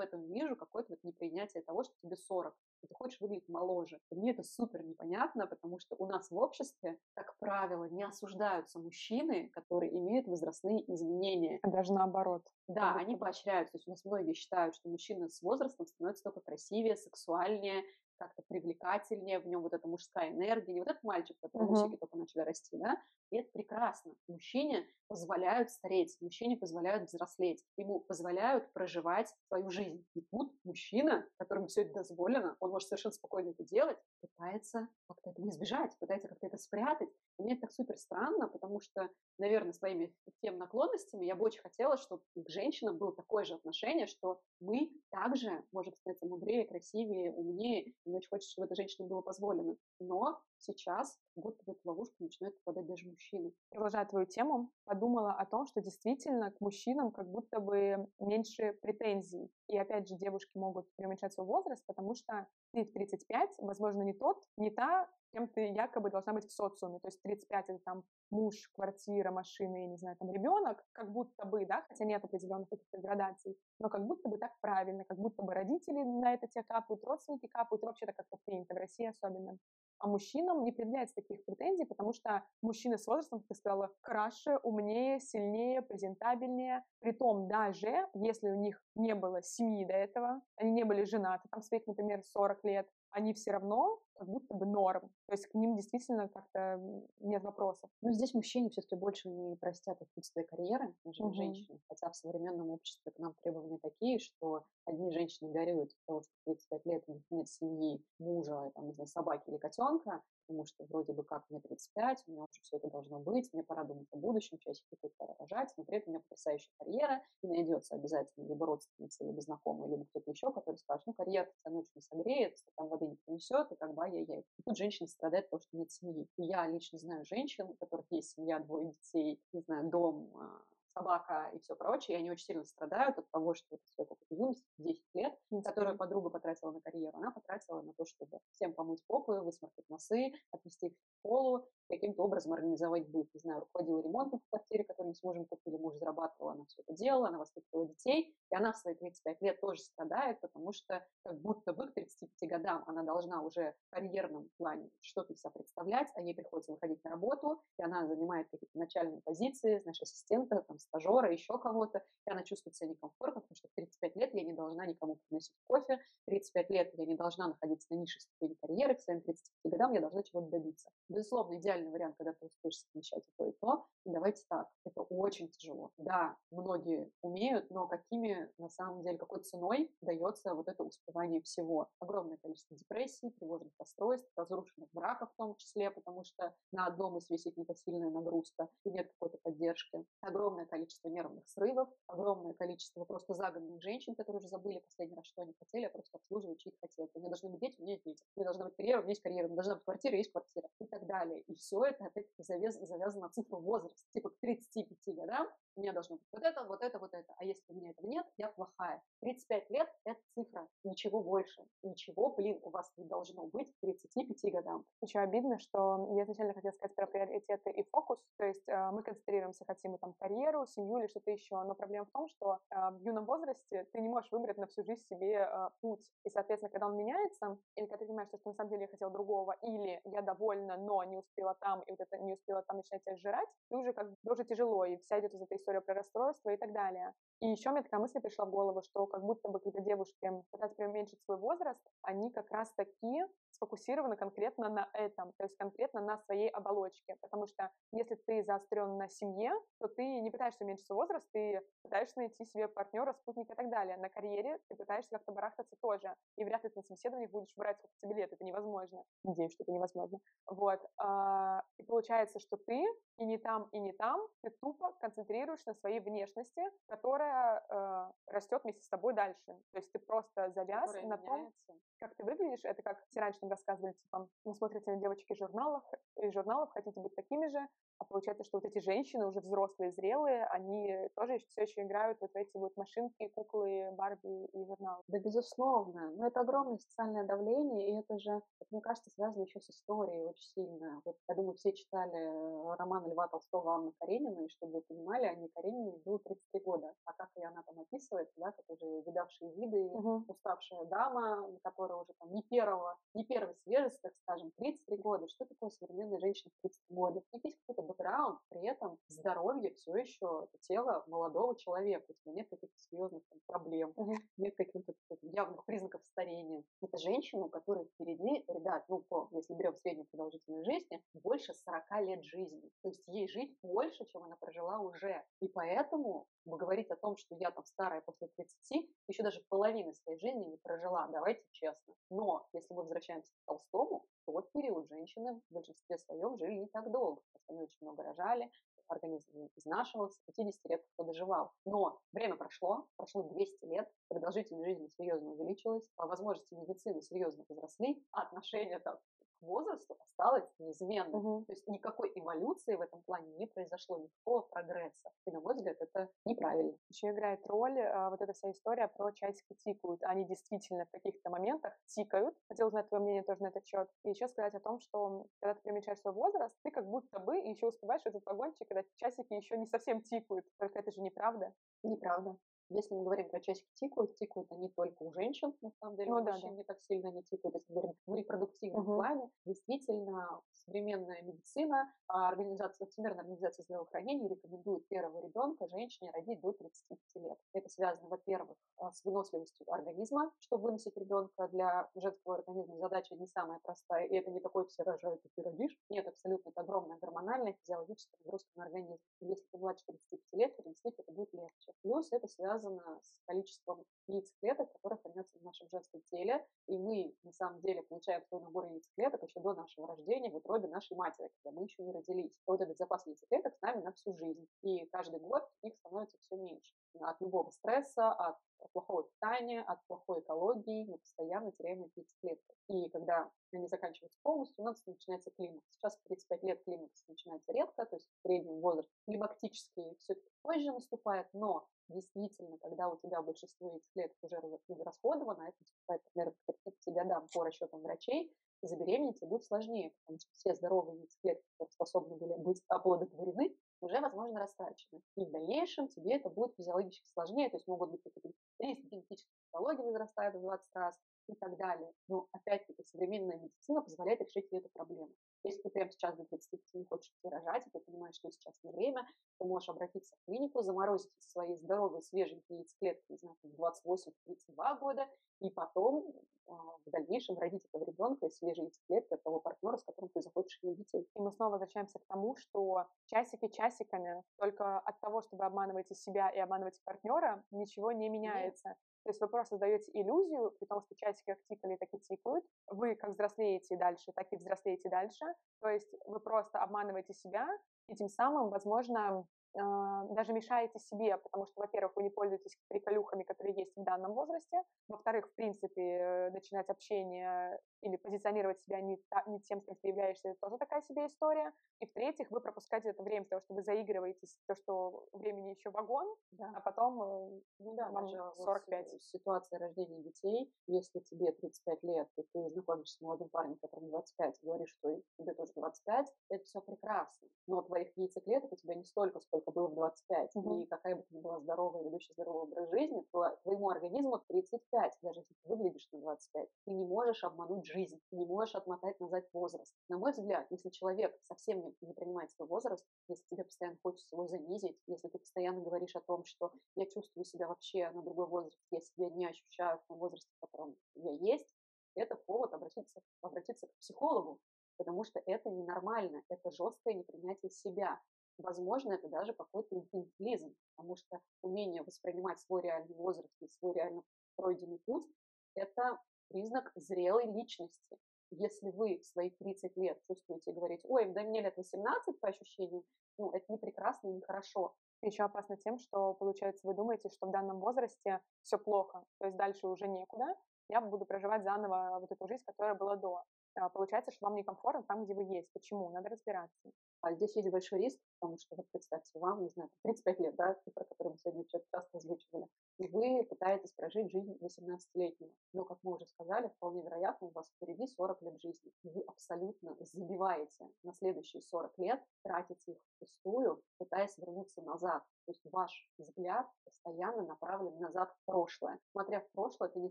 этом 0.00 0.26
вижу 0.26 0.56
какое-то 0.56 0.92
вот 0.92 1.04
непринятие 1.04 1.62
того, 1.62 1.84
что 1.84 1.94
тебе 2.02 2.16
40, 2.16 2.54
и 2.82 2.86
ты 2.88 2.94
хочешь 2.94 3.20
выглядеть 3.20 3.48
моложе. 3.48 4.00
И 4.10 4.16
мне 4.16 4.32
это 4.32 4.42
супер 4.42 4.82
непонятно, 4.82 5.46
потому 5.46 5.78
что 5.78 5.94
у 5.96 6.06
нас 6.06 6.30
в 6.30 6.36
обществе, 6.36 6.98
как 7.14 7.36
правило, 7.38 7.84
не 7.84 8.02
осуждаются 8.02 8.80
мужчины, 8.80 9.48
которые 9.50 9.96
имеют 9.96 10.26
возрастные 10.26 10.82
изменения. 10.92 11.60
А 11.62 11.70
даже 11.70 11.92
наоборот. 11.92 12.44
Да, 12.66 12.94
они 12.94 13.16
поощряются. 13.16 13.72
То 13.72 13.78
есть 13.78 13.88
у 13.88 13.90
нас 13.90 14.04
многие 14.04 14.34
считают, 14.34 14.74
что 14.74 14.88
мужчина 14.88 15.28
с 15.28 15.42
возрастом 15.42 15.86
становится 15.86 16.24
только 16.24 16.40
красивее, 16.40 16.96
сексуальнее, 16.96 17.84
как-то 18.20 18.42
привлекательнее, 18.46 19.40
в 19.40 19.46
нем 19.46 19.62
вот 19.62 19.72
эта 19.72 19.88
мужская 19.88 20.30
энергия, 20.30 20.74
не 20.74 20.80
вот 20.80 20.90
этот 20.90 21.02
мальчик, 21.02 21.36
который 21.40 21.66
uh-huh. 21.66 21.86
усики 21.86 21.96
только 21.96 22.18
начали 22.18 22.42
расти, 22.42 22.76
да, 22.76 23.02
и 23.30 23.36
это 23.36 23.50
прекрасно. 23.52 24.14
Мужчине 24.28 24.86
позволяют 25.08 25.70
стареть, 25.70 26.16
мужчине 26.20 26.56
позволяют 26.56 27.08
взрослеть, 27.08 27.64
ему 27.76 28.00
позволяют 28.00 28.72
проживать 28.72 29.34
свою 29.48 29.70
жизнь. 29.70 30.04
И 30.14 30.20
тут 30.30 30.54
мужчина, 30.64 31.26
которому 31.36 31.66
все 31.66 31.82
это 31.82 31.94
дозволено, 31.94 32.56
он 32.60 32.70
может 32.70 32.88
совершенно 32.88 33.12
спокойно 33.12 33.50
это 33.50 33.64
делать, 33.64 33.98
пытается 34.20 34.88
как-то 35.08 35.30
этого 35.30 35.48
избежать, 35.48 35.96
пытается 35.98 36.28
как-то 36.28 36.46
это 36.46 36.58
спрятать. 36.58 37.08
И 37.38 37.42
мне 37.42 37.54
это 37.54 37.62
так 37.62 37.72
супер 37.72 37.96
странно, 37.96 38.48
потому 38.48 38.80
что, 38.80 39.08
наверное, 39.38 39.72
своими 39.72 40.14
тем 40.42 40.58
наклонностями 40.58 41.26
я 41.26 41.34
бы 41.34 41.44
очень 41.44 41.60
хотела, 41.60 41.96
чтобы 41.96 42.22
к 42.36 42.48
женщинам 42.48 42.98
было 42.98 43.12
такое 43.12 43.44
же 43.44 43.54
отношение, 43.54 44.06
что 44.06 44.40
мы 44.60 44.92
также 45.10 45.64
можем 45.72 45.94
становиться 45.94 46.26
мудрее, 46.26 46.66
красивее, 46.66 47.32
умнее, 47.32 47.94
мне 48.04 48.18
очень 48.18 48.28
хочется, 48.28 48.52
чтобы 48.52 48.66
этой 48.66 48.76
женщине 48.76 49.08
было 49.08 49.22
позволено. 49.22 49.76
Но 49.98 50.40
сейчас 50.60 51.18
будто 51.36 51.64
в 51.64 51.70
эту 51.70 51.80
ловушку 51.84 52.16
начинают 52.20 52.56
попадать 52.62 52.86
даже 52.86 53.08
мужчины. 53.08 53.52
Продолжая 53.70 54.04
твою 54.06 54.26
тему, 54.26 54.70
подумала 54.84 55.32
о 55.32 55.46
том, 55.46 55.66
что 55.66 55.80
действительно 55.80 56.50
к 56.50 56.60
мужчинам 56.60 57.10
как 57.10 57.28
будто 57.28 57.60
бы 57.60 58.06
меньше 58.18 58.74
претензий. 58.82 59.50
И 59.68 59.78
опять 59.78 60.08
же, 60.08 60.16
девушки 60.16 60.56
могут 60.56 60.92
преуменьшать 60.96 61.32
свой 61.32 61.46
возраст, 61.46 61.84
потому 61.86 62.14
что 62.14 62.46
ты 62.72 62.84
в 62.84 62.92
35, 62.92 63.56
возможно, 63.58 64.02
не 64.02 64.12
тот, 64.12 64.42
не 64.56 64.70
та, 64.70 65.08
кем 65.32 65.48
ты 65.48 65.68
якобы 65.68 66.10
должна 66.10 66.32
быть 66.32 66.46
в 66.46 66.52
социуме. 66.52 66.98
То 67.00 67.08
есть 67.08 67.22
35 67.22 67.64
это 67.68 67.78
там 67.84 68.04
муж, 68.30 68.68
квартира, 68.74 69.30
машина, 69.30 69.76
я 69.76 69.86
не 69.86 69.96
знаю, 69.96 70.16
там 70.16 70.30
ребенок, 70.30 70.84
как 70.92 71.10
будто 71.10 71.44
бы, 71.46 71.66
да, 71.66 71.84
хотя 71.88 72.04
нет 72.04 72.24
определенных 72.24 72.68
каких-то 72.68 72.98
градаций, 72.98 73.56
но 73.78 73.88
как 73.88 74.04
будто 74.04 74.28
бы 74.28 74.38
так 74.38 74.52
правильно, 74.60 75.04
как 75.04 75.18
будто 75.18 75.42
бы 75.42 75.54
родители 75.54 76.02
на 76.02 76.34
это 76.34 76.46
тебе 76.48 76.64
капают, 76.64 77.04
родственники 77.04 77.46
капают, 77.46 77.82
и 77.82 77.86
вообще 77.86 78.06
так 78.06 78.16
как-то 78.16 78.38
принято 78.44 78.74
в 78.74 78.78
России 78.78 79.06
особенно. 79.06 79.58
А 80.00 80.06
мужчинам 80.08 80.64
не 80.64 80.72
предъявляется 80.72 81.14
таких 81.14 81.44
претензий, 81.44 81.84
потому 81.84 82.14
что 82.14 82.42
мужчины 82.62 82.96
с 82.96 83.06
возрастом, 83.06 83.40
как 83.40 83.48
ты 83.48 83.54
сказала, 83.54 83.90
краше, 84.00 84.56
умнее, 84.62 85.20
сильнее, 85.20 85.82
презентабельнее. 85.82 86.84
Притом 87.00 87.48
даже, 87.48 88.08
если 88.14 88.48
у 88.48 88.56
них 88.56 88.82
не 88.94 89.14
было 89.14 89.42
семьи 89.42 89.84
до 89.84 89.92
этого, 89.92 90.40
они 90.56 90.72
не 90.72 90.84
были 90.84 91.04
женаты, 91.04 91.48
там 91.50 91.62
своих, 91.62 91.86
например, 91.86 92.22
40 92.24 92.64
лет, 92.64 92.88
они 93.10 93.34
все 93.34 93.52
равно 93.52 94.00
как 94.20 94.28
будто 94.28 94.54
бы 94.54 94.66
норм. 94.66 95.10
То 95.26 95.32
есть 95.32 95.46
к 95.46 95.54
ним 95.54 95.76
действительно 95.76 96.28
как-то 96.28 96.78
нет 97.20 97.42
вопросов. 97.42 97.88
Ну, 98.02 98.12
здесь 98.12 98.34
мужчине 98.34 98.68
все-таки 98.68 98.94
больше 98.94 99.30
не 99.30 99.56
простят 99.56 100.00
отсутствие 100.02 100.44
карьеры, 100.44 100.94
нежели 101.04 101.26
угу. 101.26 101.34
женщины. 101.34 101.80
Хотя 101.88 102.10
в 102.10 102.16
современном 102.16 102.68
обществе 102.68 103.12
к 103.12 103.18
нам 103.18 103.32
требования 103.42 103.78
такие, 103.78 104.18
что 104.18 104.64
одни 104.84 105.10
женщины 105.10 105.50
горюют 105.50 105.92
от 105.92 106.06
того, 106.06 106.22
что 106.22 106.32
35 106.44 106.86
лет 106.86 107.04
у 107.06 107.14
них 107.14 107.22
нет 107.30 107.48
семьи, 107.48 108.04
мужа, 108.18 108.70
там, 108.74 108.88
не 108.88 108.92
знаю, 108.92 109.06
собаки 109.06 109.48
или 109.48 109.56
котенка, 109.56 110.22
потому 110.50 110.66
что 110.66 110.84
вроде 110.86 111.12
бы 111.12 111.22
как 111.22 111.44
мне 111.48 111.60
35, 111.60 112.24
у 112.26 112.32
меня 112.32 112.42
уже 112.42 112.60
все 112.62 112.76
это 112.76 112.90
должно 112.90 113.20
быть, 113.20 113.48
мне 113.52 113.62
пора 113.62 113.84
думать 113.84 114.08
о 114.10 114.16
будущем, 114.16 114.58
часики 114.58 114.96
тут 115.00 115.16
пора 115.16 115.34
рожать, 115.38 115.72
но 115.76 115.84
при 115.84 115.98
этом 115.98 116.08
у 116.08 116.12
меня 116.14 116.22
потрясающая 116.28 116.72
карьера, 116.78 117.22
и 117.42 117.46
найдется 117.46 117.94
обязательно 117.94 118.46
либо 118.46 118.66
родственница, 118.66 119.24
либо 119.24 119.40
знакомый, 119.40 119.88
либо 119.88 120.04
кто-то 120.06 120.30
еще, 120.30 120.52
который 120.52 120.76
скажет, 120.76 121.06
ну, 121.06 121.14
карьера 121.14 121.46
тебя 121.62 121.72
ночью 121.72 121.92
не 121.94 122.02
согреет, 122.02 122.58
стакан 122.58 122.88
воды 122.88 123.06
не 123.06 123.16
принесет, 123.24 123.70
и 123.70 123.76
как 123.76 123.94
бы 123.94 124.02
ай-яй-яй. 124.10 124.44
И 124.58 124.62
тут 124.62 124.76
женщина 124.76 125.06
страдает 125.06 125.46
потому, 125.46 125.60
что 125.62 125.76
нет 125.76 125.90
семьи. 125.90 126.28
И 126.36 126.44
я 126.44 126.66
лично 126.66 126.98
знаю 126.98 127.24
женщин, 127.24 127.66
у 127.66 127.74
которых 127.74 128.06
есть 128.10 128.30
семья, 128.30 128.58
двое 128.58 128.92
детей, 128.92 129.40
не 129.52 129.60
знаю, 129.60 129.88
дом, 129.88 130.30
а, 130.36 130.62
собака 130.94 131.50
и 131.54 131.58
все 131.60 131.74
прочее, 131.76 132.16
и 132.16 132.20
они 132.20 132.30
очень 132.30 132.46
сильно 132.46 132.64
страдают 132.64 133.18
от 133.18 133.30
того, 133.30 133.54
что 133.54 133.76
это 133.76 133.84
все 133.84 134.04
такой 134.04 134.38
юность, 134.38 134.64
10 134.78 135.04
лет, 135.14 135.38
которую 135.62 135.96
подруга 135.96 136.30
потратила 136.30 136.70
на 136.70 136.80
карьеру, 136.80 137.16
она 137.16 137.30
потратила 137.30 137.82
на 137.82 137.92
то, 137.92 138.04
чтобы 138.04 138.38
всем 138.52 138.72
помыть 138.72 139.04
попы, 139.06 139.32
высморкать 139.40 139.88
носы, 139.88 140.32
отвести 140.50 140.88
их 140.88 140.92
в 140.94 141.18
школу, 141.18 141.68
каким-то 141.88 142.22
образом 142.22 142.52
организовать 142.52 143.08
быт. 143.08 143.28
Не 143.34 143.40
знаю, 143.40 143.60
руководила 143.60 144.00
ремонтом 144.00 144.40
в 144.40 144.50
квартире, 144.50 144.84
который 144.84 145.08
мы 145.08 145.14
с 145.14 145.22
мужем 145.22 145.46
купили, 145.46 145.76
муж 145.76 145.94
зарабатывал, 145.96 146.50
она 146.50 146.64
все 146.66 146.82
это 146.82 146.94
делала, 146.94 147.28
она 147.28 147.38
воспитывала 147.38 147.88
детей, 147.88 148.34
и 148.50 148.54
она 148.54 148.72
в 148.72 148.76
свои 148.76 148.94
35 148.94 149.40
лет 149.42 149.60
тоже 149.60 149.82
страдает, 149.82 150.40
потому 150.40 150.72
что 150.72 151.04
как 151.24 151.40
будто 151.40 151.72
бы 151.72 151.88
к 151.88 151.94
35 151.94 152.48
годам 152.48 152.84
она 152.86 153.02
должна 153.02 153.42
уже 153.42 153.74
в 153.88 153.94
карьерном 153.94 154.48
плане 154.56 154.90
что-то 155.00 155.34
себя 155.34 155.50
представлять, 155.50 156.08
а 156.14 156.22
ей 156.22 156.34
приходится 156.34 156.72
выходить 156.72 157.02
на 157.04 157.10
работу, 157.10 157.62
и 157.78 157.82
она 157.82 158.06
занимает 158.06 158.48
какие-то 158.50 158.78
начальные 158.78 159.20
позиции, 159.22 159.80
знаешь, 159.80 160.00
ассистента, 160.00 160.64
там, 160.68 160.78
стажера, 160.78 161.32
еще 161.32 161.58
кого-то, 161.58 162.04
и 162.26 162.30
она 162.30 162.42
чувствует 162.42 162.76
себя 162.76 162.90
некомфортно, 162.90 163.40
потому 163.40 163.56
что 163.56 163.68
в 163.68 163.72
35 163.74 164.16
лет 164.16 164.34
я 164.34 164.42
не 164.42 164.52
должна 164.52 164.86
никому 164.86 165.16
приносить 165.28 165.49
кофе, 165.70 166.00
в 166.22 166.30
35 166.30 166.70
лет 166.70 166.90
я 166.94 167.06
не 167.06 167.16
должна 167.16 167.48
находиться 167.48 167.86
на 167.90 168.00
низшей 168.00 168.20
ступени 168.20 168.54
карьеры, 168.60 168.94
к 168.94 169.00
своим 169.00 169.20
35 169.20 169.72
годам 169.72 169.92
я 169.92 170.00
должна 170.00 170.22
чего-то 170.22 170.48
добиться. 170.48 170.90
Безусловно, 171.08 171.58
идеальный 171.58 171.90
вариант, 171.90 172.16
когда 172.18 172.32
ты 172.32 172.46
успеешь 172.46 172.78
совмещать 172.78 173.22
и 173.26 173.32
то, 173.36 173.48
и 173.48 173.52
то. 173.60 173.86
И 174.04 174.10
давайте 174.10 174.42
так, 174.48 174.68
это 174.84 175.02
очень 175.02 175.48
тяжело. 175.50 175.90
Да, 175.96 176.36
многие 176.50 177.10
умеют, 177.22 177.70
но 177.70 177.86
какими, 177.86 178.50
на 178.58 178.68
самом 178.68 179.02
деле, 179.02 179.18
какой 179.18 179.42
ценой 179.42 179.94
дается 180.00 180.54
вот 180.54 180.68
это 180.68 180.82
успевание 180.82 181.40
всего? 181.42 181.88
Огромное 181.98 182.36
количество 182.38 182.76
депрессий, 182.76 183.30
тревожных 183.30 183.72
расстройств, 183.78 184.30
разрушенных 184.36 184.88
браков 184.92 185.30
в 185.32 185.36
том 185.36 185.56
числе, 185.56 185.90
потому 185.90 186.24
что 186.24 186.54
на 186.72 186.86
одном 186.86 187.16
из 187.18 187.28
висит 187.28 187.56
непосильная 187.56 188.10
нагрузка 188.10 188.68
и 188.84 188.90
нет 188.90 189.08
какой-то 189.12 189.38
поддержки. 189.42 190.04
Огромное 190.20 190.66
количество 190.66 191.08
нервных 191.08 191.46
срывов, 191.48 191.88
огромное 192.06 192.54
количество 192.54 193.04
просто 193.04 193.34
загнанных 193.34 193.82
женщин, 193.82 194.14
которые 194.14 194.40
уже 194.40 194.48
забыли 194.48 194.78
последний 194.78 195.16
раз, 195.16 195.26
что 195.26 195.39
они 195.42 195.54
хотели, 195.54 195.84
а 195.84 195.90
просто 195.90 196.18
обслуживают, 196.18 196.58
чьи 196.58 196.72
хотели. 196.80 197.08
У 197.14 197.18
меня 197.18 197.30
должны 197.30 197.50
быть 197.50 197.60
дети, 197.60 197.76
у 197.78 197.82
меня 197.82 197.92
есть 197.92 198.04
дети. 198.04 198.24
У 198.34 198.40
меня 198.40 198.46
должна 198.46 198.64
быть 198.66 198.76
карьера, 198.76 198.98
у 198.98 199.02
меня 199.02 199.10
есть 199.10 199.22
карьера. 199.22 199.44
У 199.44 199.48
меня 199.48 199.56
должна 199.56 199.74
быть 199.74 199.84
квартира, 199.84 200.16
есть 200.16 200.32
квартира. 200.32 200.68
И 200.78 200.86
так 200.86 201.06
далее. 201.06 201.40
И 201.40 201.54
все 201.54 201.84
это, 201.84 202.04
опять-таки, 202.04 202.42
завязано, 202.42 202.86
завязано 202.86 203.22
на 203.22 203.30
цифру 203.30 203.58
возраста. 203.60 204.00
Типа 204.12 204.30
к 204.30 204.38
35 204.40 205.14
годам 205.14 205.48
меня 205.80 205.92
должно 205.92 206.16
быть 206.16 206.26
вот 206.32 206.42
это, 206.42 206.64
вот 206.64 206.82
это, 206.82 206.98
вот 206.98 207.14
это. 207.14 207.34
А 207.36 207.44
если 207.44 207.62
у 207.68 207.74
меня 207.74 207.90
этого 207.90 208.06
нет, 208.06 208.26
я 208.36 208.48
плохая. 208.48 209.02
35 209.20 209.70
лет– 209.70 209.88
это 210.04 210.20
цифра, 210.34 210.68
ничего 210.84 211.22
больше. 211.22 211.66
Ничего, 211.82 212.30
блин, 212.30 212.58
у 212.62 212.70
вас 212.70 212.92
не 212.96 213.04
должно 213.04 213.46
быть 213.46 213.72
к 213.74 213.80
35 213.80 214.52
годам. 214.52 214.84
Еще 215.00 215.18
обидно, 215.18 215.58
что 215.58 216.08
я 216.14 216.24
изначально 216.24 216.54
хотела 216.54 216.72
сказать 216.72 216.94
про 216.94 217.06
приоритеты 217.06 217.70
и 217.70 217.82
фокус. 217.90 218.18
То 218.36 218.46
есть 218.46 218.68
э, 218.68 218.90
мы 218.90 219.02
концентрируемся, 219.02 219.64
хотим 219.66 219.98
там 219.98 220.14
карьеру, 220.14 220.66
семью 220.66 220.98
или 220.98 221.06
что-то 221.08 221.30
еще. 221.30 221.62
Но 221.62 221.74
проблема 221.74 222.06
в 222.06 222.10
том, 222.10 222.28
что 222.28 222.58
э, 222.70 222.90
в 222.90 223.00
юном 223.00 223.24
возрасте 223.24 223.86
ты 223.92 224.00
не 224.00 224.08
можешь 224.08 224.30
выбрать 224.30 224.58
на 224.58 224.66
всю 224.66 224.82
жизнь 224.84 225.02
себе 225.06 225.48
э, 225.50 225.68
путь. 225.80 226.10
И, 226.24 226.30
соответственно, 226.30 226.70
когда 226.70 226.86
он 226.86 226.96
меняется, 226.96 227.58
или 227.76 227.86
когда 227.86 227.98
ты 227.98 228.06
понимаешь, 228.06 228.28
что, 228.28 228.38
на 228.44 228.54
самом 228.54 228.70
деле 228.70 228.82
я 228.82 228.88
хотела 228.88 229.10
другого, 229.10 229.56
или 229.62 230.00
я 230.04 230.22
довольна, 230.22 230.76
но 230.76 231.02
не 231.04 231.16
успела 231.16 231.54
там, 231.60 231.82
и 231.82 231.90
вот 231.90 232.00
это 232.00 232.18
не 232.18 232.32
успела 232.32 232.62
там 232.62 232.76
начинать 232.78 233.02
тебя 233.02 233.16
сжирать, 233.16 233.48
ты 233.68 233.76
уже 233.76 233.92
как 233.92 234.10
бы 234.10 234.32
уже 234.32 234.44
тяжело, 234.44 234.84
и 234.84 234.96
вся 234.98 235.20
идет 235.20 235.34
из 235.34 235.42
этой 235.42 235.58
история 235.70 235.80
про 235.80 235.94
расстройство 235.94 236.50
и 236.50 236.56
так 236.56 236.72
далее. 236.72 237.14
И 237.40 237.46
еще 237.46 237.70
мне 237.70 237.82
такая 237.82 238.00
мысль 238.00 238.20
пришла 238.20 238.44
в 238.44 238.50
голову, 238.50 238.82
что 238.82 239.06
как 239.06 239.22
будто 239.22 239.48
бы, 239.48 239.60
когда 239.60 239.80
девушки 239.80 240.30
пытаются 240.50 240.76
преуменьшить 240.76 241.22
свой 241.22 241.38
возраст, 241.38 241.80
они 242.02 242.30
как 242.30 242.50
раз 242.50 242.72
таки 242.74 243.24
сфокусированы 243.50 244.16
конкретно 244.16 244.68
на 244.68 244.88
этом, 244.92 245.32
то 245.38 245.44
есть 245.44 245.56
конкретно 245.56 246.02
на 246.02 246.18
своей 246.18 246.48
оболочке. 246.50 247.16
Потому 247.20 247.46
что 247.46 247.70
если 247.92 248.14
ты 248.14 248.42
заострен 248.42 248.98
на 248.98 249.08
семье, 249.08 249.52
то 249.78 249.88
ты 249.88 250.20
не 250.20 250.30
пытаешься 250.30 250.64
уменьшить 250.64 250.86
свой 250.86 250.98
возраст, 250.98 251.26
ты 251.32 251.62
пытаешься 251.82 252.18
найти 252.18 252.44
себе 252.44 252.68
партнера, 252.68 253.12
спутника 253.14 253.54
и 253.54 253.56
так 253.56 253.70
далее. 253.70 253.96
На 253.96 254.10
карьере 254.10 254.58
ты 254.68 254.76
пытаешься 254.76 255.10
как-то 255.10 255.32
барахтаться 255.32 255.76
тоже. 255.80 256.14
И 256.36 256.44
вряд 256.44 256.62
ли 256.64 256.68
ты 256.68 256.76
на 256.76 256.82
собеседованиях 256.82 257.30
будешь 257.30 257.54
брать 257.56 257.78
сколько 257.78 257.94
тебе 258.02 258.14
лет, 258.14 258.32
это 258.32 258.44
невозможно. 258.44 259.02
Надеюсь, 259.24 259.52
что 259.52 259.64
это 259.64 259.72
невозможно. 259.72 260.18
Вот. 260.46 260.80
А, 260.98 261.62
и 261.78 261.82
получается, 261.84 262.38
что 262.38 262.58
ты 262.58 262.84
и 263.16 263.24
не 263.24 263.38
там, 263.38 263.68
и 263.72 263.78
не 263.78 263.92
там, 263.92 264.20
ты 264.42 264.50
тупо 264.50 264.92
концентрируешь 265.00 265.64
на 265.66 265.74
своей 265.74 266.00
внешности, 266.00 266.62
которая 266.86 267.29
э, 267.30 268.10
растет 268.26 268.62
вместе 268.62 268.82
с 268.82 268.88
тобой 268.88 269.14
дальше. 269.14 269.46
То 269.46 269.78
есть 269.78 269.90
ты 269.92 269.98
просто 269.98 270.50
завяз 270.50 270.90
которая 270.90 271.08
на 271.08 271.16
меняется. 271.16 271.26
том, 271.26 271.52
как 271.98 272.14
ты 272.14 272.24
выглядишь. 272.24 272.64
Это 272.64 272.82
как 272.82 272.98
все 273.08 273.20
раньше 273.20 273.38
нам 273.42 273.50
рассказывали, 273.50 273.92
типа, 273.92 274.28
вы 274.44 274.54
смотрите 274.54 274.90
на 274.90 274.96
девочек 274.96 275.30
из 275.30 275.38
журналов, 275.38 275.84
из 276.16 276.32
журналов, 276.32 276.70
хотите 276.70 277.00
быть 277.00 277.14
такими 277.14 277.46
же, 277.48 277.68
а 278.00 278.04
получается, 278.06 278.44
что 278.44 278.58
вот 278.58 278.64
эти 278.64 278.78
женщины 278.82 279.26
уже 279.26 279.40
взрослые, 279.40 279.92
зрелые, 279.92 280.46
они 280.46 281.08
тоже 281.14 281.38
все 281.50 281.62
еще 281.62 281.82
играют 281.82 282.18
вот 282.20 282.32
в 282.32 282.36
эти 282.36 282.56
вот 282.56 282.74
машинки, 282.76 283.28
куклы, 283.28 283.90
Барби 283.92 284.46
и 284.46 284.64
журналы. 284.64 285.02
Да, 285.08 285.18
безусловно. 285.18 286.10
Но 286.16 286.26
это 286.26 286.40
огромное 286.40 286.78
социальное 286.78 287.24
давление, 287.24 287.90
и 287.90 288.00
это 288.00 288.18
же, 288.18 288.40
мне 288.70 288.80
кажется, 288.80 289.10
связано 289.10 289.42
еще 289.42 289.60
с 289.60 289.68
историей 289.68 290.24
очень 290.24 290.48
сильно. 290.54 291.02
Вот, 291.04 291.16
я 291.28 291.34
думаю, 291.34 291.54
все 291.56 291.74
читали 291.74 292.16
э, 292.16 292.76
роман 292.78 293.06
Льва 293.06 293.28
Толстого 293.28 293.74
Анны 293.74 293.92
Каренина, 293.98 294.46
и 294.46 294.48
чтобы 294.48 294.72
вы 294.74 294.80
понимали, 294.82 295.26
Анне 295.26 295.48
Карениной 295.54 295.98
было 296.02 296.18
33 296.20 296.60
года. 296.60 296.94
А 297.04 297.12
как 297.12 297.28
и 297.36 297.42
она 297.42 297.62
там 297.64 297.80
описывает, 297.80 298.30
да, 298.36 298.52
как 298.52 298.64
уже 298.68 299.02
видавшие 299.06 299.52
виды, 299.52 299.76
угу. 299.76 300.24
уставшая 300.26 300.86
дама, 300.86 301.46
которая 301.62 301.98
уже 301.98 302.14
там 302.18 302.32
не 302.32 302.42
первого, 302.44 302.96
не 303.12 303.26
первой 303.26 303.54
свежести, 303.56 304.00
так 304.00 304.14
скажем, 304.22 304.50
33 304.56 304.96
года. 304.96 305.28
Что 305.28 305.44
такое 305.44 305.68
современная 305.68 306.18
женщина 306.18 306.50
в 306.56 306.62
30 306.62 306.80
года? 306.88 307.22
Них 307.32 307.44
есть 307.44 307.58
какой-то 307.66 307.89
бэкграунд, 307.90 308.38
при 308.48 308.66
этом 308.66 308.98
здоровье 309.08 309.72
все 309.74 309.96
еще 309.96 310.48
тело 310.62 311.04
молодого 311.06 311.56
человека. 311.56 312.04
У 312.08 312.12
тебя 312.14 312.34
нет 312.34 312.48
каких-то 312.48 312.78
серьезных 312.78 313.22
там, 313.28 313.40
проблем, 313.46 313.94
нет 314.36 314.54
каких-то 314.56 314.92
явных 315.22 315.64
признаков 315.64 316.02
старения. 316.12 316.62
Это 316.82 316.98
женщина, 316.98 317.46
у 317.46 317.48
которой 317.48 317.86
впереди, 317.86 318.44
ребят, 318.48 318.84
ну, 318.88 319.04
по, 319.08 319.28
если 319.32 319.54
берем 319.54 319.74
среднюю 319.76 320.06
продолжительность 320.10 320.66
жизни, 320.66 321.02
больше 321.14 321.54
40 321.54 321.84
лет 322.06 322.24
жизни. 322.24 322.70
То 322.82 322.88
есть 322.88 323.02
ей 323.06 323.28
жить 323.28 323.56
больше, 323.62 324.04
чем 324.06 324.24
она 324.24 324.36
прожила 324.36 324.78
уже. 324.78 325.22
И 325.40 325.48
поэтому 325.48 326.26
говорить 326.44 326.90
о 326.90 326.96
том, 326.96 327.16
что 327.16 327.34
я 327.36 327.50
там 327.50 327.64
старая 327.64 328.00
после 328.00 328.28
30, 328.36 328.90
еще 329.08 329.22
даже 329.22 329.42
половины 329.48 329.92
своей 329.94 330.18
жизни 330.18 330.44
не 330.44 330.56
прожила, 330.58 331.08
давайте 331.08 331.42
честно. 331.52 331.94
Но 332.10 332.46
если 332.52 332.72
мы 332.74 332.82
возвращаемся 332.82 333.32
к 333.32 333.46
Толстому, 333.46 334.04
то 334.19 334.19
тот 334.32 334.52
период 334.52 334.88
женщины 334.88 335.40
в 335.48 335.52
большинстве 335.52 335.98
своем 335.98 336.36
жили 336.38 336.54
не 336.54 336.66
так 336.68 336.90
долго. 336.90 337.20
Они 337.48 337.62
очень 337.62 337.76
много 337.80 338.02
рожали, 338.02 338.50
организм 338.88 339.48
изнашивался, 339.56 340.20
50 340.26 340.64
лет 340.70 340.84
кто 340.92 341.04
доживал. 341.04 341.52
Но 341.64 342.00
время 342.12 342.36
прошло, 342.36 342.86
прошло 342.96 343.22
200 343.24 343.64
лет, 343.66 343.90
продолжительность 344.08 344.66
жизни 344.66 344.88
серьезно 344.96 345.30
увеличилась, 345.30 345.88
а 345.96 346.06
возможности 346.06 346.54
медицины 346.54 347.00
серьезно 347.00 347.44
возросли, 347.48 348.02
а 348.12 348.22
отношения 348.22 348.78
там 348.78 348.98
возрасту 349.40 349.96
осталось 350.00 350.48
неизменным. 350.58 351.14
Угу. 351.14 351.44
То 351.46 351.52
есть 351.52 351.66
никакой 351.68 352.12
эволюции 352.14 352.76
в 352.76 352.80
этом 352.80 353.02
плане 353.02 353.32
не 353.34 353.46
произошло, 353.46 353.98
никакого 353.98 354.42
прогресса. 354.42 355.10
И, 355.26 355.30
на 355.30 355.40
мой 355.40 355.54
взгляд, 355.54 355.76
это 355.80 356.08
неправильно. 356.24 356.76
Еще 356.88 357.10
играет 357.10 357.46
роль 357.46 357.78
а, 357.80 358.10
вот 358.10 358.20
эта 358.20 358.32
вся 358.32 358.50
история 358.50 358.88
про 358.88 359.12
часики 359.12 359.54
тикают. 359.54 360.02
Они 360.02 360.24
действительно 360.24 360.86
в 360.86 360.90
каких-то 360.90 361.30
моментах 361.30 361.74
тикают. 361.86 362.34
Хотел 362.48 362.68
узнать 362.68 362.88
твое 362.88 363.02
мнение 363.02 363.22
тоже 363.22 363.42
на 363.42 363.48
этот 363.48 363.66
счет. 363.66 363.88
И 364.04 364.10
еще 364.10 364.28
сказать 364.28 364.54
о 364.54 364.60
том, 364.60 364.80
что 364.80 365.26
когда 365.40 365.54
ты 365.54 365.60
примечаешь 365.62 366.00
свой 366.00 366.14
возраст, 366.14 366.54
ты 366.62 366.70
как 366.70 366.86
будто 366.86 367.18
бы 367.18 367.36
еще 367.36 367.66
успеваешь 367.66 368.02
этот 368.04 368.24
вагончик, 368.26 368.66
когда 368.68 368.82
часики 368.96 369.32
еще 369.34 369.56
не 369.56 369.66
совсем 369.66 370.02
тикают. 370.02 370.44
Только 370.58 370.78
это 370.78 370.90
же 370.90 371.00
неправда. 371.00 371.52
Неправда. 371.82 372.36
Если 372.70 372.94
мы 372.94 373.02
говорим 373.02 373.28
про 373.28 373.40
часики 373.40 373.68
тикают, 373.74 374.14
тикают 374.16 374.50
они 374.52 374.68
только 374.68 375.02
у 375.02 375.12
женщин, 375.12 375.52
на 375.60 375.70
самом 375.80 375.96
деле, 375.96 376.10
ну, 376.10 376.24
да, 376.24 376.32
мужчин 376.32 376.50
да. 376.50 376.56
не 376.56 376.64
так 376.64 376.80
сильно 376.82 377.08
не 377.08 377.22
тикают. 377.24 377.56
Если 377.56 377.72
говорим 377.72 377.94
в 378.06 378.14
репродуктивном 378.14 378.82
угу. 378.82 378.96
плане, 378.96 379.30
действительно, 379.44 380.40
современная 380.54 381.20
медицина, 381.22 381.92
а, 382.06 382.28
организация, 382.28 382.86
Всемирная 382.86 383.22
организация 383.22 383.64
здравоохранения 383.64 384.28
рекомендует 384.28 384.86
первого 384.86 385.20
ребенка 385.20 385.66
женщине 385.66 386.12
родить 386.14 386.40
до 386.40 386.52
35 386.52 386.98
лет. 387.16 387.38
Это 387.52 387.68
связано, 387.68 388.08
во-первых, 388.08 388.56
с 388.92 389.04
выносливостью 389.04 389.70
организма, 389.72 390.32
чтобы 390.40 390.64
выносить 390.64 390.96
ребенка 390.96 391.48
для 391.48 391.88
женского 391.94 392.36
организма 392.36 392.76
задача 392.78 393.14
не 393.16 393.26
самая 393.26 393.60
простая, 393.60 394.06
и 394.06 394.14
это 394.14 394.30
не 394.30 394.40
такой 394.40 394.66
все 394.66 394.82
рожают, 394.82 395.24
и 395.24 395.28
ты 395.34 395.42
родишь. 395.42 395.76
Нет, 395.88 396.06
абсолютно, 396.06 396.50
это 396.50 396.60
огромная 396.60 396.98
гормональная, 396.98 397.54
физиологическая 397.60 398.18
нагрузка 398.24 398.50
на 398.56 398.64
организм. 398.64 398.98
Если 399.20 399.44
ты 399.50 399.58
младше 399.58 399.84
35 399.86 400.20
лет, 400.32 400.56
переносить 400.56 400.94
это 400.98 401.12
будет 401.12 401.32
легче. 401.32 401.72
Плюс 401.82 402.10
это 402.12 402.26
связано 402.26 403.00
с 403.02 403.16
количеством 403.26 403.84
яйцеклеток, 404.06 404.72
которые 404.72 404.98
хранятся 404.98 405.38
в 405.38 405.42
нашем 405.42 405.68
женском 405.70 406.00
теле. 406.10 406.46
И 406.66 406.78
мы, 406.78 407.14
на 407.22 407.32
самом 407.32 407.60
деле, 407.60 407.82
получаем 407.82 408.22
свой 408.24 408.40
набор 408.40 408.66
яйцеклеток 408.72 409.22
еще 409.22 409.40
до 409.40 409.54
нашего 409.54 409.88
рождения 409.88 410.30
в 410.30 410.36
утробе 410.36 410.68
нашей 410.68 410.96
матери, 410.96 411.30
когда 411.42 411.58
мы 411.58 411.64
еще 411.64 411.82
не 411.82 411.92
родились. 411.92 412.32
Вот 412.46 412.60
этот 412.60 412.76
запас 412.78 413.06
яйцеклеток 413.06 413.54
с 413.54 413.60
нами 413.60 413.82
на 413.82 413.92
всю 413.92 414.14
жизнь. 414.14 414.46
И 414.62 414.86
каждый 414.86 415.20
год 415.20 415.48
их 415.62 415.74
становится 415.76 416.18
все 416.18 416.36
меньше. 416.36 416.74
От 416.98 417.20
любого 417.20 417.50
стресса, 417.50 418.12
от 418.12 418.36
плохого 418.72 419.04
питания, 419.04 419.62
от 419.62 419.78
плохой 419.86 420.20
экологии 420.20 420.86
мы 420.86 420.98
постоянно 420.98 421.52
теряем 421.52 421.84
эти 421.84 422.00
яйцеклетки. 422.00 422.54
И 422.68 422.88
когда 422.90 423.30
они 423.52 423.66
заканчиваются 423.68 424.18
полностью, 424.22 424.62
у 424.62 424.66
нас 424.66 424.84
начинается 424.86 425.30
климакс. 425.30 425.64
Сейчас 425.70 425.96
в 425.96 426.02
35 426.08 426.42
лет 426.42 426.64
климакс 426.64 427.04
начинается 427.08 427.52
редко, 427.52 427.86
то 427.86 427.96
есть 427.96 428.08
в 428.08 428.22
среднем 428.22 428.60
возраст 428.60 428.90
климактический 429.06 429.96
все-таки 429.98 430.30
позже 430.42 430.72
наступает, 430.72 431.26
но 431.32 431.66
действительно, 431.88 432.58
когда 432.58 432.88
у 432.88 432.96
тебя 432.98 433.22
большинство 433.22 433.80
яйцеклеток 433.94 434.60
уже 434.68 434.82
расходовано, 434.82 435.42
это 435.42 435.56
наступает 435.60 436.02
примерно 436.12 436.32
к 436.32 436.62
30 436.64 436.94
годам 436.94 437.26
по 437.32 437.44
расчетам 437.44 437.80
врачей, 437.82 438.32
забеременеть 438.62 439.20
будет 439.20 439.44
сложнее, 439.44 439.92
потому 440.02 440.18
что 440.18 440.30
все 440.32 440.54
здоровые 440.54 441.00
яйцеклетки, 441.00 441.46
которые 441.52 441.72
способны 441.72 442.16
были 442.16 442.34
быть 442.34 442.62
оплодотворены, 442.68 443.56
уже, 443.80 444.00
возможно, 444.00 444.40
растрачены. 444.40 445.00
И 445.16 445.24
в 445.24 445.30
дальнейшем 445.30 445.88
тебе 445.88 446.16
это 446.16 446.30
будет 446.30 446.54
физиологически 446.56 447.08
сложнее, 447.12 447.50
то 447.50 447.56
есть 447.56 447.66
могут 447.66 447.90
быть 447.90 448.02
какие-то 448.02 448.30
риск 448.58 448.82
генетических 448.90 449.32
патологий 449.50 449.84
возрастает 449.84 450.34
в 450.34 450.40
20 450.40 450.74
раз, 450.74 450.98
и 451.30 451.34
так 451.36 451.56
далее. 451.56 451.92
Но 452.08 452.28
опять-таки 452.32 452.82
современная 452.84 453.38
медицина 453.38 453.82
позволяет 453.82 454.20
решить 454.20 454.46
эту 454.52 454.68
проблему. 454.70 455.10
Если 455.42 455.62
ты 455.62 455.70
прямо 455.70 455.90
сейчас 455.90 456.16
до 456.16 456.24
35 456.24 456.60
не 456.74 456.84
хочешь 456.84 457.12
рожать, 457.22 457.66
и 457.66 457.70
ты 457.70 457.80
понимаешь, 457.80 458.14
что 458.16 458.30
сейчас 458.30 458.54
не 458.62 458.72
время, 458.72 459.06
ты 459.38 459.46
можешь 459.46 459.68
обратиться 459.68 460.14
в 460.16 460.24
клинику, 460.26 460.62
заморозить 460.62 461.12
свои 461.18 461.54
здоровые, 461.56 462.02
свеженькие 462.02 462.58
яйцеклетки, 462.58 463.04
не 463.08 463.16
знаю, 463.16 463.36
в 463.42 463.46
28-32 463.46 464.78
года, 464.78 465.08
и 465.40 465.48
потом 465.50 466.12
а, 466.46 466.52
в 466.84 466.90
дальнейшем 466.90 467.38
родить 467.38 467.64
этого 467.66 467.84
ребенка 467.84 468.26
из 468.26 468.36
свежей 468.36 468.64
яйцеклетки 468.64 469.14
от 469.14 469.22
того 469.22 469.40
партнера, 469.40 469.76
с 469.76 469.84
которым 469.84 470.10
ты 470.10 470.20
захочешь 470.20 470.58
иметь 470.62 470.78
детей. 470.78 471.08
И 471.14 471.20
мы 471.20 471.32
снова 471.32 471.52
возвращаемся 471.52 471.98
к 471.98 472.06
тому, 472.06 472.36
что 472.36 472.86
часики 473.06 473.48
часиками, 473.48 474.22
только 474.36 474.78
от 474.78 475.00
того, 475.00 475.22
чтобы 475.22 475.44
обманывать 475.44 475.96
себя 475.96 476.28
и 476.30 476.38
обманывать 476.38 476.80
партнера, 476.84 477.42
ничего 477.50 477.92
не 477.92 478.08
меняется. 478.08 478.76
То 479.04 479.10
есть 479.10 479.20
вы 479.20 479.28
просто 479.28 479.54
создаете 479.56 479.90
иллюзию, 479.92 480.50
при 480.58 480.66
том, 480.66 480.82
что 480.82 480.94
часики 480.94 481.26
как 481.26 481.42
тикали, 481.48 481.76
так 481.76 481.88
и 481.92 481.98
тикают. 481.98 482.44
Вы 482.66 482.94
как 482.94 483.10
взрослеете 483.10 483.76
дальше, 483.76 484.12
так 484.14 484.26
и 484.32 484.36
взрослеете 484.36 484.88
дальше. 484.88 485.24
То 485.60 485.68
есть 485.68 485.94
вы 486.06 486.20
просто 486.20 486.62
обманываете 486.62 487.14
себя, 487.14 487.46
и 487.88 487.94
тем 487.94 488.08
самым, 488.08 488.50
возможно, 488.50 489.26
а, 489.56 490.04
даже 490.04 490.32
мешаете 490.32 490.78
себе, 490.78 491.16
потому 491.16 491.46
что, 491.46 491.60
во-первых, 491.60 491.96
вы 491.96 492.04
не 492.04 492.10
пользуетесь 492.10 492.56
приколюхами, 492.68 493.24
которые 493.24 493.56
есть 493.56 493.76
в 493.76 493.82
данном 493.82 494.12
возрасте, 494.12 494.62
во-вторых, 494.86 495.26
в 495.26 495.34
принципе, 495.34 495.82
э, 495.82 496.30
начинать 496.30 496.68
общение 496.68 497.58
или 497.82 497.96
позиционировать 497.96 498.60
себя 498.60 498.80
не, 498.80 498.96
та, 499.08 499.24
не 499.26 499.40
тем, 499.40 499.60
с 499.60 499.66
кем 499.66 499.76
ты 499.76 499.88
являешься, 499.88 500.28
это 500.30 500.40
тоже 500.40 500.58
такая 500.58 500.82
себе 500.82 501.06
история, 501.06 501.52
и 501.80 501.86
в-третьих, 501.86 502.30
вы 502.30 502.40
пропускаете 502.40 502.90
это 502.90 503.02
время, 503.02 503.24
потому 503.24 503.40
что 503.42 503.54
вы 503.54 503.62
заигрываетесь, 503.62 504.36
то, 504.46 504.54
что 504.54 505.08
времени 505.12 505.50
еще 505.50 505.70
вагон, 505.70 506.06
да. 506.32 506.52
а 506.54 506.60
потом 506.60 507.02
э, 507.02 507.40
ну, 507.58 507.74
да, 507.74 507.88
вам 507.90 508.08
45. 508.08 508.92
Вот 508.92 509.02
ситуация 509.02 509.58
рождения 509.58 510.02
детей, 510.02 510.52
если 510.66 511.00
тебе 511.00 511.32
35 511.32 511.82
лет, 511.82 512.08
и 512.16 512.22
ты 512.32 512.50
знакомишься 512.50 512.96
с 512.96 513.00
молодым 513.00 513.28
парнем, 513.30 513.56
которому 513.56 513.90
25, 513.90 514.42
и 514.42 514.46
говоришь, 514.46 514.74
что 514.78 515.00
тебе 515.16 515.34
тоже 515.34 515.52
25, 515.54 516.06
это 516.28 516.44
все 516.44 516.60
прекрасно, 516.60 517.28
но 517.46 517.62
твоих 517.62 517.96
яйцеклеток 517.96 518.52
у 518.52 518.56
тебя 518.56 518.74
не 518.74 518.84
столько, 518.84 519.20
сколько 519.20 519.50
было 519.50 519.68
в 519.68 519.74
25. 519.74 520.36
Mm-hmm. 520.36 520.62
И 520.62 520.66
какая 520.66 520.96
бы 520.96 521.02
ты 521.02 521.14
ни 521.14 521.20
была 521.20 521.40
здоровая, 521.40 521.84
ведущая 521.84 522.12
здоровый 522.12 522.42
образ 522.42 522.70
жизни, 522.70 523.02
то 523.12 523.36
твоему 523.42 523.70
организму 523.70 524.18
35, 524.28 524.98
даже 525.02 525.20
если 525.20 525.34
ты 525.34 525.48
выглядишь 525.48 525.88
на 525.92 526.00
25. 526.00 526.48
Ты 526.64 526.70
не 526.70 526.84
можешь 526.84 527.24
обмануть 527.24 527.69
жизнь, 527.70 528.00
ты 528.10 528.16
не 528.16 528.24
можешь 528.24 528.54
отмотать 528.54 528.98
назад 529.00 529.24
возраст. 529.32 529.74
На 529.88 529.98
мой 529.98 530.12
взгляд, 530.12 530.46
если 530.50 530.70
человек 530.70 531.16
совсем 531.24 531.62
не, 531.62 531.74
не 531.80 531.94
принимает 531.94 532.30
свой 532.32 532.48
возраст, 532.48 532.86
если 533.08 533.24
тебе 533.30 533.44
постоянно 533.44 533.78
хочется 533.82 534.14
его 534.14 534.26
занизить, 534.26 534.78
если 534.86 535.08
ты 535.08 535.18
постоянно 535.18 535.60
говоришь 535.60 535.96
о 535.96 536.00
том, 536.00 536.24
что 536.24 536.52
я 536.76 536.86
чувствую 536.86 537.24
себя 537.24 537.48
вообще 537.48 537.90
на 537.90 538.02
другой 538.02 538.26
возраст, 538.26 538.58
я 538.70 538.80
себя 538.80 539.10
не 539.10 539.26
ощущаю 539.26 539.78
в 539.78 539.84
том 539.86 539.98
возрасте, 539.98 540.30
в 540.36 540.46
котором 540.46 540.76
я 540.94 541.12
есть, 541.12 541.48
это 541.94 542.16
повод 542.16 542.52
обратиться, 542.52 543.00
обратиться 543.20 543.66
к 543.66 543.74
психологу, 543.78 544.40
потому 544.76 545.04
что 545.04 545.20
это 545.26 545.50
ненормально, 545.50 546.22
это 546.28 546.50
жесткое 546.50 546.94
непринятие 546.94 547.50
себя. 547.50 548.00
Возможно, 548.38 548.92
это 548.92 549.08
даже 549.08 549.34
какой-то 549.34 549.76
инфантилизм, 549.76 550.54
потому 550.74 550.96
что 550.96 551.20
умение 551.42 551.82
воспринимать 551.82 552.40
свой 552.40 552.62
реальный 552.62 552.94
возраст 552.94 553.34
и 553.40 553.48
свой 553.48 553.74
реально 553.74 554.02
пройденный 554.36 554.78
путь– 554.86 555.06
это 555.54 556.00
признак 556.30 556.72
зрелой 556.76 557.26
личности. 557.26 557.98
Если 558.30 558.70
вы 558.70 558.98
в 558.98 559.06
свои 559.06 559.30
30 559.30 559.76
лет 559.76 560.00
чувствуете 560.06 560.50
и 560.50 560.54
говорите, 560.54 560.86
ой, 560.88 561.06
да 561.06 561.22
мне 561.22 561.42
лет 561.42 561.56
18 561.56 562.20
по 562.20 562.28
ощущениям, 562.28 562.84
ну, 563.18 563.30
это 563.32 563.44
не 563.48 563.58
прекрасно 563.58 564.08
и 564.08 564.12
не 564.12 564.20
хорошо. 564.20 564.74
Еще 565.02 565.24
опасно 565.24 565.56
тем, 565.56 565.78
что, 565.78 566.14
получается, 566.14 566.66
вы 566.66 566.74
думаете, 566.74 567.08
что 567.08 567.26
в 567.26 567.30
данном 567.30 567.58
возрасте 567.58 568.20
все 568.42 568.58
плохо, 568.58 569.04
то 569.18 569.26
есть 569.26 569.36
дальше 569.36 569.66
уже 569.66 569.88
некуда, 569.88 570.36
я 570.68 570.80
буду 570.80 571.04
проживать 571.04 571.42
заново 571.42 571.98
вот 572.00 572.12
эту 572.12 572.28
жизнь, 572.28 572.44
которая 572.46 572.74
была 572.74 572.96
до. 572.96 573.24
А, 573.56 573.68
получается, 573.68 574.12
что 574.12 574.26
вам 574.26 574.36
некомфортно 574.36 574.84
там, 574.84 575.04
где 575.04 575.14
вы 575.14 575.24
есть. 575.34 575.50
Почему? 575.52 575.90
Надо 575.90 576.10
разбираться. 576.10 576.70
А 577.02 577.14
здесь 577.14 577.34
есть 577.36 577.50
большой 577.50 577.80
риск, 577.80 577.98
потому 578.18 578.38
что, 578.38 578.56
вот 578.56 578.66
представьте, 578.70 579.18
вам, 579.18 579.42
не 579.42 579.48
знаю, 579.50 579.70
35 579.82 580.20
лет, 580.20 580.36
да, 580.36 580.54
цифра, 580.54 580.84
которую 580.84 581.12
мы 581.12 581.18
сегодня 581.18 581.44
часто 581.46 581.86
озвучивали, 581.92 582.46
и 582.78 582.86
вы 582.88 583.24
пытаетесь 583.24 583.72
прожить 583.72 584.10
жизнь 584.10 584.38
18-летнего. 584.40 585.32
Но, 585.52 585.64
как 585.64 585.78
мы 585.82 585.94
уже 585.94 586.06
сказали, 586.06 586.48
вполне 586.48 586.82
вероятно, 586.82 587.28
у 587.28 587.30
вас 587.30 587.50
впереди 587.56 587.86
40 587.86 588.22
лет 588.22 588.40
жизни. 588.40 588.72
И 588.82 588.90
вы 588.90 589.02
абсолютно 589.02 589.76
забиваете 589.80 590.68
на 590.82 590.92
следующие 590.92 591.42
40 591.42 591.78
лет, 591.78 592.02
тратите 592.22 592.72
их 592.72 592.78
впустую, 592.96 593.62
пытаясь 593.78 594.16
вернуться 594.18 594.62
назад. 594.62 595.02
То 595.26 595.32
есть 595.32 595.46
ваш 595.52 595.88
взгляд 595.98 596.46
постоянно 596.64 597.22
направлен 597.22 597.78
назад 597.78 598.10
в 598.10 598.24
прошлое. 598.24 598.78
Смотря 598.92 599.20
в 599.20 599.30
прошлое, 599.30 599.68
ты 599.68 599.78
не 599.78 599.90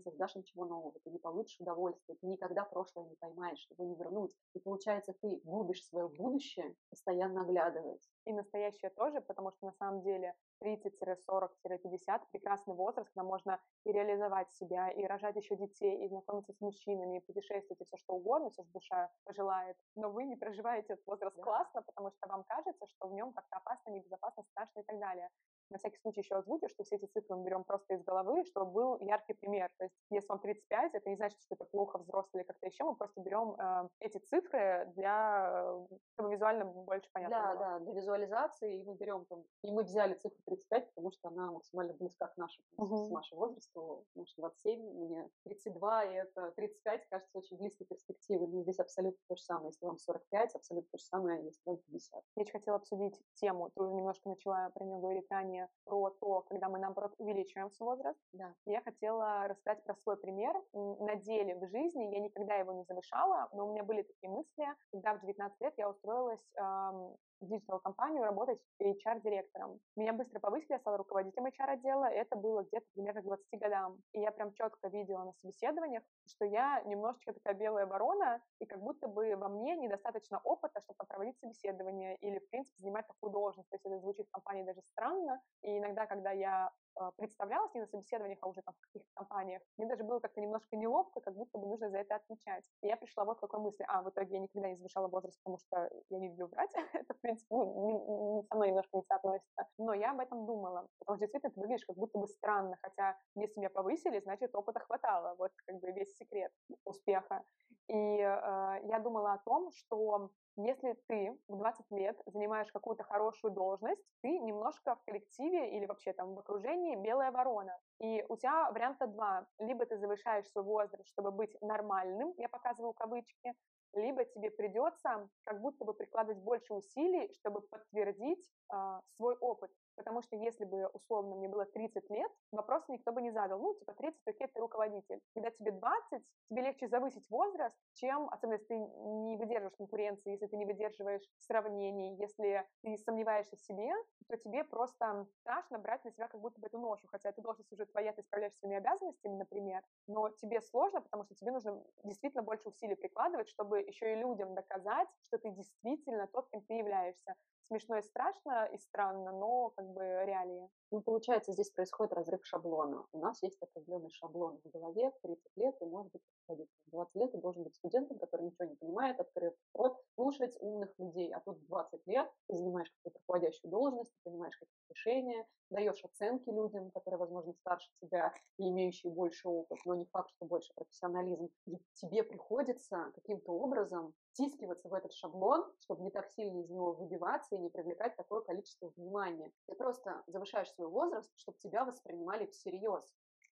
создашь 0.00 0.34
ничего 0.34 0.64
нового, 0.64 0.98
ты 1.04 1.10
не 1.10 1.18
получишь 1.18 1.60
удовольствия, 1.60 2.16
ты 2.16 2.26
никогда 2.26 2.64
прошлое 2.64 3.06
не 3.06 3.16
поймаешь, 3.16 3.66
его 3.70 3.84
не 3.84 3.94
вернуть. 3.96 4.34
И 4.54 4.58
получается, 4.58 5.14
ты 5.20 5.40
губишь 5.44 5.84
свое 5.86 6.08
будущее, 6.08 6.74
постоянно 7.00 7.42
оглядываясь. 7.42 8.10
И 8.26 8.32
настоящее 8.32 8.90
тоже, 8.90 9.20
потому 9.20 9.50
что 9.52 9.66
на 9.66 9.72
самом 9.72 10.02
деле 10.02 10.34
30-40-50 10.62 12.20
прекрасный 12.30 12.74
возраст, 12.74 13.08
когда 13.08 13.24
можно 13.24 13.58
и 13.84 13.92
реализовать 13.92 14.52
себя, 14.52 14.90
и 14.90 15.04
рожать 15.04 15.36
еще 15.36 15.56
детей, 15.56 16.04
и 16.04 16.08
знакомиться 16.08 16.52
с 16.52 16.60
мужчинами, 16.60 17.18
и 17.18 17.20
путешествовать, 17.20 17.80
и 17.80 17.84
все 17.84 17.96
что 17.96 18.14
угодно, 18.14 18.50
все, 18.50 18.62
что 18.62 18.72
душа 18.72 19.10
пожелает. 19.24 19.76
Но 19.96 20.10
вы 20.10 20.24
не 20.24 20.36
проживаете 20.36 20.92
этот 20.92 21.06
возраст 21.06 21.36
да. 21.36 21.42
классно, 21.42 21.82
потому 21.82 22.10
что 22.10 22.28
вам 22.28 22.44
кажется, 22.44 22.86
что 22.86 23.08
в 23.08 23.14
нем 23.14 23.32
как-то 23.32 23.56
опасно, 23.56 23.90
небезопасно, 23.90 24.42
страшно 24.50 24.80
и 24.80 24.84
так 24.84 24.98
далее. 24.98 25.28
На 25.70 25.78
всякий 25.78 25.98
случай 25.98 26.20
еще 26.20 26.34
озвучу, 26.34 26.68
что 26.68 26.82
все 26.82 26.96
эти 26.96 27.06
цифры 27.06 27.36
мы 27.36 27.44
берем 27.44 27.62
просто 27.64 27.94
из 27.94 28.02
головы, 28.02 28.44
чтобы 28.44 28.72
был 28.72 28.98
яркий 29.00 29.34
пример. 29.34 29.70
То 29.78 29.84
есть, 29.84 29.94
если 30.10 30.28
вам 30.28 30.40
35, 30.40 30.94
это 30.94 31.08
не 31.08 31.16
значит, 31.16 31.40
что 31.40 31.54
это 31.54 31.64
плохо 31.64 31.98
взрослый 31.98 32.40
или 32.42 32.46
как-то 32.48 32.66
еще. 32.66 32.84
Мы 32.84 32.96
просто 32.96 33.20
берем 33.20 33.54
э, 33.58 33.88
эти 34.00 34.18
цифры 34.18 34.90
для, 34.96 35.86
чтобы 36.14 36.32
визуально 36.32 36.64
больше 36.64 37.08
понятно 37.12 37.36
Да, 37.36 37.46
было. 37.54 37.58
да, 37.58 37.78
для 37.78 37.92
визуализации. 37.94 38.80
И 38.80 38.84
мы 38.84 38.96
берем 38.96 39.24
там, 39.26 39.44
и 39.62 39.70
мы 39.72 39.84
взяли 39.84 40.14
цифру 40.14 40.38
35, 40.46 40.88
потому 40.94 41.12
что 41.12 41.28
она 41.28 41.52
максимально 41.52 41.94
близка 41.94 42.26
к 42.26 42.36
нашему, 42.36 42.66
с 43.06 43.10
нашему 43.10 43.40
возрасту. 43.40 44.04
Потому 44.12 44.26
что 44.26 44.42
27, 44.42 44.80
мне 44.82 45.30
32, 45.44 46.04
и 46.06 46.14
это 46.14 46.50
35 46.56 47.06
кажется 47.08 47.38
очень 47.38 47.56
близкой 47.58 47.84
перспективой. 47.84 48.48
Но 48.48 48.62
здесь 48.62 48.80
абсолютно 48.80 49.20
то 49.28 49.36
же 49.36 49.42
самое. 49.42 49.68
Если 49.68 49.86
вам 49.86 49.98
45, 49.98 50.54
абсолютно 50.56 50.90
то 50.90 50.98
же 50.98 51.04
самое, 51.04 51.44
если 51.44 51.60
вам 51.64 51.76
50. 51.78 52.24
Я 52.36 52.40
очень 52.42 52.52
хотела 52.52 52.76
обсудить 52.76 53.20
тему, 53.34 53.70
ты 53.70 53.80
уже 53.82 53.92
немножко 53.94 54.28
начала 54.28 54.68
про 54.70 54.84
нее 54.84 54.98
говорить 54.98 55.26
ранее, 55.30 55.59
про 55.84 56.10
то, 56.10 56.42
когда 56.42 56.68
мы, 56.68 56.78
наоборот, 56.78 57.14
увеличиваем 57.18 57.70
свой 57.70 57.96
возраст. 57.96 58.20
Да. 58.32 58.54
Я 58.66 58.80
хотела 58.82 59.48
рассказать 59.48 59.82
про 59.84 59.94
свой 59.94 60.16
пример. 60.16 60.54
На 60.72 61.16
деле 61.16 61.56
в 61.56 61.66
жизни 61.66 62.14
я 62.14 62.20
никогда 62.20 62.54
его 62.54 62.72
не 62.72 62.84
завышала, 62.84 63.48
но 63.52 63.66
у 63.66 63.72
меня 63.72 63.82
были 63.82 64.02
такие 64.02 64.30
мысли, 64.30 64.66
когда 64.92 65.14
в 65.14 65.20
19 65.20 65.60
лет 65.60 65.74
я 65.76 65.90
устроилась 65.90 66.46
эм, 66.56 67.16
digital-компанию 67.40 68.24
работать 68.24 68.60
HR-директором. 68.80 69.80
Меня 69.96 70.12
быстро 70.12 70.40
повысили, 70.40 70.72
я 70.72 70.78
стала 70.78 70.98
руководителем 70.98 71.46
HR-отдела, 71.46 72.04
это 72.06 72.36
было 72.36 72.62
где-то 72.62 72.86
примерно 72.92 73.22
к 73.22 73.24
20 73.24 73.60
годам. 73.60 74.02
И 74.12 74.20
я 74.20 74.30
прям 74.30 74.52
четко 74.52 74.88
видела 74.88 75.24
на 75.24 75.32
собеседованиях, 75.32 76.02
что 76.26 76.44
я 76.44 76.82
немножечко 76.86 77.32
такая 77.32 77.54
белая 77.54 77.86
ворона, 77.86 78.40
и 78.58 78.66
как 78.66 78.80
будто 78.80 79.08
бы 79.08 79.36
во 79.36 79.48
мне 79.48 79.76
недостаточно 79.76 80.40
опыта, 80.44 80.80
чтобы 80.80 80.98
проводить 81.08 81.38
собеседование 81.38 82.16
или, 82.16 82.38
в 82.38 82.48
принципе, 82.50 82.76
занимать 82.78 83.06
такую 83.06 83.32
должность. 83.32 83.68
То 83.70 83.76
есть 83.76 83.86
это 83.86 83.98
звучит 83.98 84.26
в 84.26 84.30
компании 84.30 84.64
даже 84.64 84.82
странно. 84.92 85.40
И 85.62 85.78
иногда, 85.78 86.06
когда 86.06 86.30
я 86.32 86.70
представлялась 87.16 87.74
не 87.74 87.80
на 87.80 87.86
собеседованиях, 87.86 88.38
а 88.42 88.48
уже 88.48 88.62
там 88.62 88.74
в 88.74 88.80
каких-то 88.80 89.10
компаниях, 89.14 89.62
мне 89.76 89.88
даже 89.88 90.04
было 90.04 90.20
как-то 90.20 90.40
немножко 90.40 90.76
неловко, 90.76 91.20
как 91.20 91.34
будто 91.34 91.58
бы 91.58 91.66
нужно 91.66 91.90
за 91.90 91.98
это 91.98 92.16
отвечать. 92.16 92.64
И 92.82 92.86
я 92.86 92.96
пришла 92.96 93.24
вот 93.24 93.38
к 93.38 93.40
такой 93.40 93.60
мысли, 93.60 93.84
а, 93.88 94.02
в 94.02 94.10
итоге 94.10 94.34
я 94.34 94.40
никогда 94.40 94.68
не 94.68 94.76
завышала 94.76 95.08
возраст, 95.08 95.38
потому 95.42 95.58
что 95.58 95.88
я 96.10 96.18
не 96.18 96.28
люблю 96.28 96.46
врать, 96.48 96.70
это, 96.92 97.14
в 97.14 97.20
принципе, 97.20 97.54
ну, 97.54 98.36
не 98.36 98.42
со 98.42 98.54
мной 98.54 98.68
немножко 98.68 98.96
не 98.96 99.02
соотносится. 99.02 99.66
Но 99.78 99.94
я 99.94 100.12
об 100.12 100.20
этом 100.20 100.46
думала, 100.46 100.86
потому 100.98 101.16
что 101.16 101.26
действительно 101.26 101.52
ты 101.52 101.60
выглядишь 101.60 101.86
как 101.86 101.96
будто 101.96 102.18
бы 102.18 102.26
странно, 102.26 102.78
хотя 102.82 103.16
если 103.34 103.58
меня 103.58 103.70
повысили, 103.70 104.20
значит, 104.20 104.54
опыта 104.54 104.80
хватало, 104.80 105.34
вот 105.36 105.52
как 105.66 105.78
бы 105.80 105.90
весь 105.92 106.16
секрет 106.16 106.52
успеха. 106.84 107.44
И 107.90 108.18
э, 108.18 108.80
я 108.84 109.00
думала 109.00 109.32
о 109.32 109.38
том, 109.38 109.72
что 109.72 110.30
если 110.56 110.92
ты 111.08 111.36
в 111.48 111.56
20 111.56 111.90
лет 111.90 112.16
занимаешь 112.26 112.70
какую-то 112.70 113.02
хорошую 113.02 113.52
должность, 113.52 114.00
ты 114.22 114.38
немножко 114.38 114.94
в 114.94 115.02
коллективе 115.04 115.76
или 115.76 115.86
вообще 115.86 116.12
там 116.12 116.34
в 116.34 116.38
окружении 116.38 116.94
белая 116.94 117.32
ворона. 117.32 117.76
И 117.98 118.24
у 118.28 118.36
тебя 118.36 118.70
варианта 118.70 119.08
два. 119.08 119.46
Либо 119.58 119.86
ты 119.86 119.98
завышаешь 119.98 120.46
свой 120.50 120.64
возраст, 120.64 121.08
чтобы 121.08 121.32
быть 121.32 121.56
нормальным, 121.62 122.32
я 122.36 122.48
показываю 122.48 122.92
кавычки, 122.92 123.54
либо 123.94 124.24
тебе 124.24 124.50
придется 124.50 125.28
как 125.42 125.60
будто 125.60 125.84
бы 125.84 125.92
прикладывать 125.92 126.42
больше 126.42 126.74
усилий, 126.74 127.32
чтобы 127.34 127.60
подтвердить 127.62 128.48
э, 128.72 129.00
свой 129.16 129.36
опыт. 129.36 129.70
Потому 129.96 130.22
что 130.22 130.36
если 130.36 130.64
бы, 130.64 130.86
условно, 130.86 131.36
мне 131.36 131.48
было 131.48 131.66
30 131.66 132.08
лет, 132.08 132.32
вопрос 132.52 132.82
никто 132.88 133.12
бы 133.12 133.20
не 133.20 133.30
задал. 133.30 133.60
Ну, 133.60 133.74
типа, 133.74 133.92
30, 133.92 134.20
окей, 134.26 134.46
ты 134.48 134.60
руководитель. 134.60 135.20
Когда 135.34 135.50
тебе 135.50 135.72
20, 135.72 136.22
тебе 136.48 136.62
легче 136.62 136.88
завысить 136.88 137.28
возраст, 137.28 137.76
чем, 137.92 138.28
особенно 138.30 138.54
если 138.54 138.66
ты 138.68 138.78
не 138.78 139.36
выдерживаешь 139.36 139.76
конкуренции, 139.76 140.30
если 140.30 140.46
ты 140.46 140.56
не 140.56 140.64
выдерживаешь 140.64 141.22
сравнений, 141.38 142.16
если 142.16 142.66
ты 142.82 142.96
сомневаешься 142.96 143.56
в 143.56 143.60
себе, 143.60 143.90
то 144.26 144.38
тебе 144.38 144.64
просто 144.64 145.26
страшно 145.40 145.78
брать 145.78 146.04
на 146.04 146.10
себя 146.12 146.28
как 146.28 146.40
будто 146.40 146.60
бы 146.60 146.66
эту 146.68 146.78
ношу. 146.78 147.06
Хотя 147.08 147.32
ты 147.32 147.42
должность 147.42 147.70
уже 147.72 147.84
твоя, 147.84 148.12
ты 148.12 148.22
справляешься 148.22 148.58
своими 148.60 148.78
обязанностями, 148.78 149.36
например, 149.36 149.82
но 150.06 150.30
тебе 150.30 150.62
сложно, 150.62 151.02
потому 151.02 151.24
что 151.24 151.34
тебе 151.34 151.52
нужно 151.52 151.82
действительно 152.04 152.42
больше 152.42 152.68
усилий 152.68 152.94
прикладывать, 152.94 153.48
чтобы 153.48 153.80
еще 153.80 154.12
и 154.12 154.16
людям 154.16 154.54
доказать, 154.54 155.08
что 155.26 155.36
ты 155.36 155.50
действительно 155.50 156.26
тот, 156.28 156.48
кем 156.48 156.62
ты 156.62 156.74
являешься 156.74 157.34
смешно 157.70 157.98
и 157.98 158.02
страшно 158.02 158.68
и 158.72 158.78
странно, 158.78 159.32
но 159.32 159.70
как 159.70 159.86
бы 159.90 160.02
реалии. 160.02 160.68
Ну, 160.90 161.02
получается, 161.02 161.52
здесь 161.52 161.70
происходит 161.70 162.12
разрыв 162.12 162.44
шаблона. 162.44 163.06
У 163.12 163.20
нас 163.20 163.40
есть 163.42 163.62
определенный 163.62 164.10
шаблон 164.10 164.60
в 164.64 164.70
голове, 164.70 165.10
в 165.10 165.20
30 165.22 165.56
лет 165.56 165.78
ты 165.78 165.86
можешь 165.86 166.10
быть 166.12 166.22
руководителем. 166.40 166.74
20 166.86 167.14
лет 167.14 167.32
ты 167.32 167.38
должен 167.38 167.62
быть 167.62 167.76
студентом, 167.76 168.18
который 168.18 168.46
ничего 168.46 168.64
не 168.64 168.74
понимает, 168.74 169.20
открыт 169.20 169.54
рот, 169.74 169.96
слушать 170.16 170.56
умных 170.60 170.90
людей. 170.98 171.32
А 171.32 171.40
тут 171.40 171.64
20 171.66 172.06
лет 172.06 172.28
ты 172.48 172.56
занимаешь 172.56 172.90
какую-то 172.90 173.20
руководящую 173.20 173.70
должность, 173.70 174.12
ты 174.12 174.30
понимаешь 174.30 174.56
какие-то 174.56 174.92
решения, 174.92 175.46
даешь 175.70 176.04
оценки 176.04 176.50
людям, 176.50 176.90
которые, 176.90 177.18
возможно, 177.18 177.52
старше 177.52 177.88
тебя 178.02 178.34
и 178.58 178.68
имеющие 178.68 179.12
больше 179.12 179.48
опыт, 179.48 179.78
но 179.84 179.94
не 179.94 180.06
факт, 180.06 180.30
что 180.30 180.46
больше 180.46 180.72
профессионализм. 180.74 181.48
И 181.66 181.78
тебе 181.94 182.24
приходится 182.24 183.12
каким-то 183.14 183.52
образом 183.52 184.12
втискиваться 184.32 184.88
в 184.88 184.94
этот 184.94 185.12
шаблон, 185.12 185.70
чтобы 185.80 186.02
не 186.02 186.10
так 186.10 186.28
сильно 186.30 186.60
из 186.60 186.70
него 186.70 186.92
выбиваться 186.92 187.56
и 187.56 187.58
не 187.58 187.68
привлекать 187.70 188.16
такое 188.16 188.40
количество 188.42 188.92
внимания. 188.96 189.52
Ты 189.66 189.74
просто 189.74 190.22
завышаешь 190.26 190.72
свой 190.72 190.88
возраст, 190.88 191.30
чтобы 191.36 191.58
тебя 191.58 191.84
воспринимали 191.84 192.46
всерьез. 192.46 193.04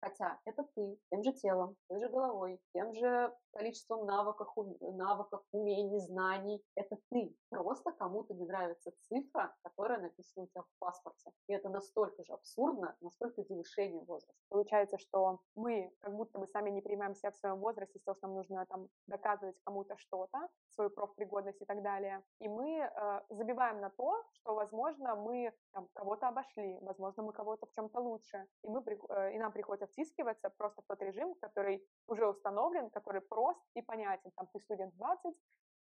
Хотя 0.04 0.38
это 0.44 0.64
ты, 0.76 1.00
тем 1.10 1.24
же 1.24 1.32
телом, 1.32 1.78
той 1.88 2.00
же 2.02 2.10
головой, 2.10 2.60
тем 2.74 2.94
же 2.94 3.34
количеством 3.54 4.06
навыков, 4.06 4.50
навыков, 4.82 5.42
умений, 5.52 6.00
знаний. 6.00 6.62
Это 6.76 6.98
ты. 7.10 7.34
Просто 7.50 7.92
кому-то 7.92 8.34
не 8.34 8.46
нравится 8.46 8.92
цифра, 9.02 9.56
которая 9.64 10.02
написана 10.02 10.44
у 10.44 10.48
тебя 10.48 10.62
в 10.62 10.80
паспорте. 10.80 11.32
И 11.48 11.54
это 11.54 11.70
настолько 11.70 12.24
же 12.24 12.34
абсурдно, 12.34 12.98
насколько 13.00 13.44
завышение 13.44 14.04
возраста. 14.04 14.34
Получается, 14.50 14.98
что 14.98 15.40
мы 15.56 15.94
как 16.00 16.16
будто 16.16 16.40
бы 16.40 16.48
сами 16.48 16.70
не 16.72 16.82
принимаем 16.82 17.16
себя 17.16 17.32
в 17.32 17.38
своем 17.38 17.60
возрасте, 17.60 17.98
из 17.98 18.04
того, 18.04 18.18
что 18.18 18.28
нам 18.28 18.36
нужно 18.36 18.66
там 18.66 18.90
доказывать 19.08 19.56
кому-то 19.64 19.96
что-то, 19.98 20.50
свою 20.72 20.90
профпригодность 20.90 21.62
и 21.62 21.66
так 21.66 21.82
далее. 21.82 22.24
И 22.40 22.50
мы 22.50 22.80
э, 22.80 23.22
забиваем 23.30 23.80
на 23.80 23.90
то, 23.92 24.24
что, 24.34 24.56
возможно, 24.56 25.16
мы 25.16 25.54
там, 25.72 25.88
кого-то 25.94 26.28
обошли, 26.28 26.80
возможно, 26.82 27.24
мы 27.24 27.34
кого-то 27.34 27.68
в 27.68 27.72
чем-то 27.74 28.00
лучше. 28.00 28.48
И, 28.64 28.68
мы, 28.68 28.82
э, 28.82 29.36
и 29.36 29.38
нам 29.38 29.52
приходится 29.52 29.93
втискиваться 29.94 30.50
просто 30.50 30.82
в 30.82 30.86
тот 30.86 31.02
режим, 31.02 31.36
который 31.36 31.84
уже 32.08 32.28
установлен, 32.28 32.90
который 32.90 33.22
прост 33.22 33.62
и 33.76 33.82
понятен. 33.82 34.32
Там 34.36 34.48
ты 34.54 34.60
студент 34.60 34.94
20, 34.96 35.36